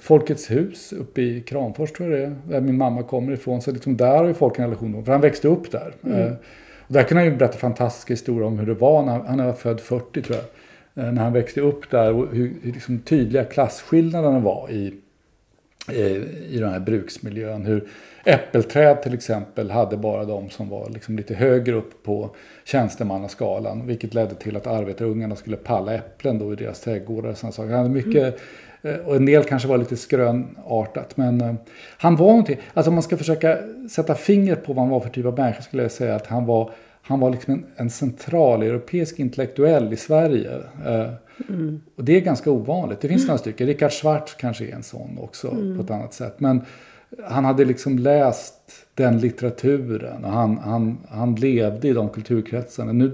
Folkets 0.00 0.50
hus 0.50 0.92
uppe 0.92 1.22
i 1.22 1.40
Kramfors 1.40 1.92
tror 1.92 2.10
jag 2.10 2.20
det 2.20 2.26
är. 2.26 2.36
Där 2.48 2.60
min 2.60 2.76
mamma 2.76 3.02
kommer 3.02 3.32
ifrån. 3.32 3.62
Så 3.62 3.72
liksom 3.72 3.96
där 3.96 4.16
har 4.16 4.26
ju 4.26 4.34
folk 4.34 4.58
en 4.58 4.64
relation. 4.64 5.04
För 5.04 5.12
han 5.12 5.20
växte 5.20 5.48
upp 5.48 5.70
där. 5.70 5.94
Eh, 6.02 6.32
och 6.88 6.94
där 6.94 7.02
kan 7.02 7.16
han 7.16 7.26
ju 7.26 7.36
berätta 7.36 7.58
fantastiska 7.58 8.12
historier 8.12 8.46
om 8.46 8.58
hur 8.58 8.66
det 8.66 8.74
var 8.74 9.02
när 9.02 9.12
han, 9.12 9.26
han 9.26 9.46
var 9.46 9.52
född 9.52 9.80
40 9.80 10.22
tror 10.22 10.38
jag 10.38 11.04
eh, 11.04 11.12
när 11.12 11.22
han 11.22 11.32
växte 11.32 11.60
upp 11.60 11.90
där 11.90 12.12
och 12.12 12.26
hur, 12.34 12.52
hur 12.62 12.72
liksom 12.72 12.98
tydliga 12.98 13.44
klasskillnaderna 13.44 14.38
var 14.38 14.70
i, 14.70 14.94
i, 15.92 16.24
i 16.50 16.58
den 16.58 16.72
här 16.72 16.80
bruksmiljön. 16.80 17.66
Hur 17.66 17.88
äppelträd 18.24 19.02
till 19.02 19.14
exempel 19.14 19.70
hade 19.70 19.96
bara 19.96 20.24
de 20.24 20.50
som 20.50 20.68
var 20.68 20.90
liksom 20.90 21.16
lite 21.16 21.34
högre 21.34 21.74
upp 21.74 22.02
på 22.02 22.30
tjänstemannaskalan. 22.64 23.86
Vilket 23.86 24.14
ledde 24.14 24.34
till 24.34 24.56
att 24.56 24.66
arbetarungarna 24.66 25.36
skulle 25.36 25.56
palla 25.56 25.94
äpplen 25.94 26.38
då 26.38 26.52
i 26.52 26.56
deras 26.56 26.80
trädgårdar. 26.80 27.30
Och 27.30 27.38
saker. 27.38 27.62
Han 27.62 27.72
hade 27.72 27.88
mycket, 27.88 28.40
eh, 28.82 28.94
och 28.94 29.16
en 29.16 29.26
del 29.26 29.44
kanske 29.44 29.68
var 29.68 29.78
lite 29.78 29.96
skrönartat. 29.96 31.16
Men 31.16 31.40
eh, 31.40 31.54
han 31.98 32.16
var 32.16 32.26
någonting, 32.26 32.58
alltså 32.74 32.90
om 32.90 32.94
man 32.94 33.02
ska 33.02 33.16
försöka 33.16 33.58
sätta 33.90 34.14
finger 34.14 34.54
på 34.54 34.72
vad 34.72 34.84
han 34.84 34.90
var 34.90 35.00
för 35.00 35.08
typ 35.08 35.26
av 35.26 35.38
människa 35.38 35.62
skulle 35.62 35.82
jag 35.82 35.92
säga 35.92 36.14
att 36.14 36.26
han 36.26 36.46
var 36.46 36.70
han 37.08 37.20
var 37.20 37.30
liksom 37.30 37.54
en, 37.54 37.64
en 37.76 37.90
centraleuropeisk 37.90 39.18
intellektuell 39.18 39.92
i 39.92 39.96
Sverige. 39.96 40.52
Eh, 40.86 41.10
Och 41.96 42.04
det 42.04 42.16
är 42.16 42.20
ganska 42.20 42.50
ovanligt. 42.50 43.00
Det 43.00 43.08
finns 43.08 43.26
några 43.26 43.38
stycken. 43.38 43.66
Richard 43.66 43.92
Schwartz 43.92 44.34
kanske 44.34 44.64
är 44.66 44.72
en 44.74 44.82
sån 44.82 45.18
också 45.20 45.48
på 45.76 45.82
ett 45.82 45.90
annat 45.90 46.14
sätt. 46.14 46.40
Men 46.40 46.60
han 47.28 47.44
hade 47.44 47.64
liksom 47.64 47.98
läst 47.98 48.54
den 48.94 49.18
litteraturen 49.18 50.24
och 50.24 50.30
han, 50.32 50.58
han, 50.58 50.98
han 51.08 51.34
levde 51.34 51.88
i 51.88 51.92
de 51.92 52.08
kulturkretsarna. 52.08 52.92
Nu 52.92 53.12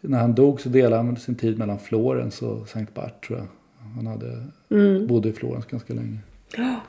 när 0.00 0.18
han 0.18 0.34
dog 0.34 0.60
så 0.60 0.68
delade 0.68 0.96
han 1.02 1.16
sin 1.16 1.34
tid 1.34 1.58
mellan 1.58 1.78
Florens 1.78 2.42
och 2.42 2.68
Sankt 2.68 2.94
Bart 2.94 3.26
tror 3.26 3.38
jag. 3.38 3.46
Han 3.94 4.06
hade, 4.06 4.42
bodde 5.06 5.28
i 5.28 5.32
Florens 5.32 5.66
ganska 5.66 5.94
länge. 5.94 6.18
Ja, 6.56 6.80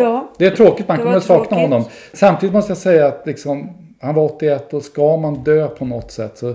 Ja, 0.00 0.32
det 0.38 0.46
är 0.46 0.50
tråkigt. 0.56 0.88
Man 0.88 0.98
kommer 0.98 1.16
att 1.16 1.24
sakna 1.24 1.56
honom. 1.56 1.84
Samtidigt 2.12 2.52
måste 2.52 2.70
jag 2.70 2.78
säga 2.78 3.06
att 3.06 3.26
liksom, 3.26 3.70
han 4.02 4.14
var 4.14 4.24
81 4.24 4.74
och 4.74 4.82
ska 4.82 5.16
man 5.16 5.44
dö 5.44 5.68
på 5.68 5.84
något 5.84 6.10
sätt 6.10 6.38
så 6.38 6.54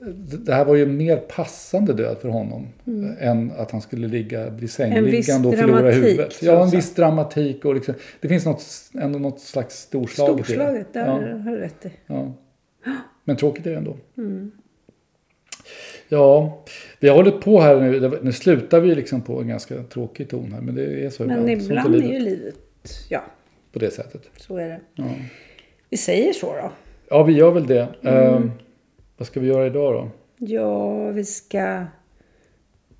det 0.00 0.36
det 0.36 0.54
här 0.54 0.64
var 0.64 0.74
ju 0.74 0.82
en 0.82 0.96
mer 0.96 1.16
passande 1.16 1.92
död 1.92 2.16
för 2.20 2.28
honom 2.28 2.66
än 3.20 3.52
att 3.56 3.70
han 3.70 3.80
skulle 3.80 4.08
ligga, 4.08 4.50
bli 4.50 4.68
sängliggande 4.68 5.48
och 5.48 5.54
förlora 5.54 5.80
dramatik, 5.80 6.04
huvudet. 6.04 6.42
Ja, 6.42 6.64
en 6.64 6.70
viss 6.70 6.94
dramatik 6.94 7.64
och 7.64 7.74
liksom, 7.74 7.94
det 8.20 8.28
finns 8.28 8.44
något, 8.46 8.64
ändå 9.00 9.18
något 9.18 9.40
slags 9.40 9.76
storslaget, 9.76 10.40
i 10.40 10.52
Storslaget, 10.52 10.86
det. 10.92 10.98
där 10.98 11.06
Ja. 11.06 11.12
har 11.12 11.50
du 11.50 11.56
rätt 11.58 11.86
i. 11.86 11.90
Ja. 12.06 12.32
Men 13.24 13.36
tråkigt 13.36 13.66
är 13.66 13.70
det 13.70 13.76
ändå. 13.76 13.96
Mm. 14.16 14.50
Ja, 16.08 16.62
vi 17.00 17.08
har 17.08 17.16
hållit 17.16 17.40
på 17.40 17.60
här 17.60 17.80
nu. 17.80 18.18
Nu 18.22 18.32
slutar 18.32 18.80
vi 18.80 18.94
liksom 18.94 19.20
på 19.20 19.40
en 19.40 19.48
ganska 19.48 19.82
tråkig 19.82 20.28
ton 20.30 20.52
här. 20.52 20.60
Men 20.60 20.74
det 20.74 21.04
är 21.04 21.10
så 21.10 21.24
Men 21.24 21.48
ibland. 21.48 21.62
Ibland 21.62 21.94
är 21.94 21.98
livet 21.98 22.14
ju 22.14 22.18
livet, 22.24 22.56
ja, 23.08 23.24
På 23.72 23.78
det 23.78 23.90
sättet. 23.90 24.22
så 24.36 24.56
är 24.56 24.68
det. 24.68 24.80
Ja. 24.94 25.04
Vi 25.92 25.98
säger 25.98 26.32
så 26.32 26.46
då. 26.46 26.70
ja, 27.08 27.22
vi 27.22 27.32
gör 27.32 27.50
väl 27.50 27.66
det. 27.66 27.88
Mm. 28.02 28.34
Eh, 28.34 28.50
vad 29.16 29.26
ska 29.26 29.40
vi 29.40 29.46
göra 29.46 29.66
idag 29.66 29.94
då? 29.94 30.10
Ja, 30.38 31.10
vi 31.10 31.24
ska... 31.24 31.84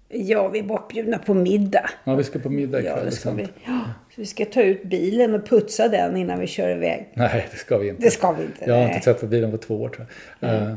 Ja, 0.08 0.48
vi 0.48 0.58
är 0.58 0.62
bortbjudna 0.62 1.18
på 1.18 1.34
middag. 1.34 1.90
Ja, 2.04 2.14
vi 2.14 2.24
ska 2.24 2.38
på 2.38 2.50
middag 2.50 2.80
ikväll. 2.80 2.94
Ja, 2.98 3.04
det 3.04 3.10
ska 3.10 3.30
vi. 3.30 3.48
Ja, 3.64 3.80
vi 4.16 4.26
ska 4.26 4.44
ta 4.44 4.62
ut 4.62 4.82
bilen 4.82 5.34
och 5.34 5.48
putsa 5.48 5.88
den 5.88 6.16
innan 6.16 6.40
vi 6.40 6.46
kör 6.46 6.76
iväg. 6.76 7.08
Nej, 7.14 7.48
det 7.50 7.56
ska 7.56 7.78
vi 7.78 7.88
inte. 7.88 8.02
Det 8.02 8.10
ska 8.10 8.32
vi 8.32 8.42
inte. 8.42 8.64
Jag 8.64 8.74
har 8.74 8.80
nej. 8.80 8.94
inte 8.94 9.04
tvättat 9.04 9.30
bilen 9.30 9.50
på 9.50 9.58
två 9.58 9.82
år 9.82 9.88
tror 9.88 10.06
jag. 10.40 10.54
Eh, 10.54 10.76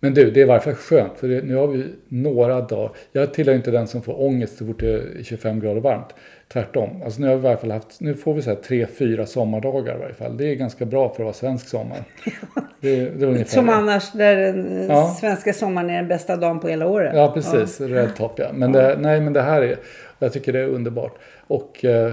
Men 0.00 0.14
du, 0.14 0.30
det 0.30 0.40
är 0.40 0.42
i 0.44 0.46
varje 0.46 0.60
fall 0.60 0.74
skönt. 0.74 1.12
För 1.18 1.28
det, 1.28 1.42
nu 1.44 1.54
har 1.54 1.66
vi 1.66 1.84
några 2.08 2.60
dagar. 2.60 2.90
Jag 3.12 3.34
tillhör 3.34 3.54
inte 3.54 3.70
den 3.70 3.86
som 3.86 4.02
får 4.02 4.22
ångest 4.22 4.58
så 4.58 4.66
fort 4.66 4.80
det 4.80 4.90
är 4.92 5.22
25 5.22 5.60
grader 5.60 5.80
varmt. 5.80 6.14
Tvärtom. 6.52 7.02
Alltså 7.04 7.20
nu, 7.20 7.26
har 7.26 7.34
vi 7.34 7.40
i 7.40 7.42
varje 7.42 7.56
fall 7.56 7.70
haft, 7.70 8.00
nu 8.00 8.14
får 8.14 8.34
vi 8.34 8.42
så 8.42 8.50
här 8.50 8.56
tre, 8.56 8.86
fyra 8.86 9.26
sommardagar 9.26 9.96
i 9.96 9.98
varje 9.98 10.14
fall. 10.14 10.36
Det 10.36 10.44
är 10.44 10.54
ganska 10.54 10.84
bra 10.84 11.08
för 11.08 11.14
att 11.14 11.24
vara 11.24 11.32
svensk 11.32 11.68
sommar. 11.68 11.96
Det, 12.80 13.10
det 13.10 13.48
Som 13.48 13.66
det. 13.66 13.72
annars, 13.74 14.12
där 14.12 14.36
den 14.36 14.86
Ja. 14.88 15.16
svenska 15.20 15.52
sommaren 15.52 15.90
är 15.90 15.96
den 15.96 16.08
bästa 16.08 16.36
dagen 16.36 16.60
på 16.60 16.68
hela 16.68 16.86
året. 16.86 17.12
Ja, 17.14 17.30
precis. 17.34 17.80
Red 17.80 18.16
top, 18.16 18.32
ja. 18.38 18.46
Men, 18.54 18.72
Det, 18.72 18.96
nej, 19.00 19.20
men 19.20 19.32
det 19.32 19.42
här 19.42 19.62
är... 19.62 19.76
Jag 20.18 20.32
tycker 20.32 20.52
det 20.52 20.58
är 20.60 20.66
underbart. 20.68 21.18
Och 21.46 21.84
eh, 21.84 22.12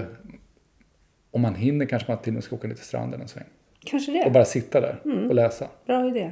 om 1.31 1.41
man 1.41 1.55
hinner 1.55 1.85
kanske 1.85 2.11
man 2.11 2.21
till 2.21 2.29
och 2.31 2.33
med 2.33 2.43
ska 2.43 2.55
åka 2.55 2.67
ner 2.67 2.75
till 2.75 2.83
stranden 2.85 3.21
en 3.21 3.27
sväng. 3.27 3.43
Kanske 3.85 4.11
Och 4.11 4.23
det. 4.25 4.31
bara 4.31 4.45
sitta 4.45 4.81
där 4.81 4.95
Mm. 5.05 5.27
och 5.29 5.35
läsa. 5.35 5.67
Bra 5.85 6.07
idé. 6.07 6.31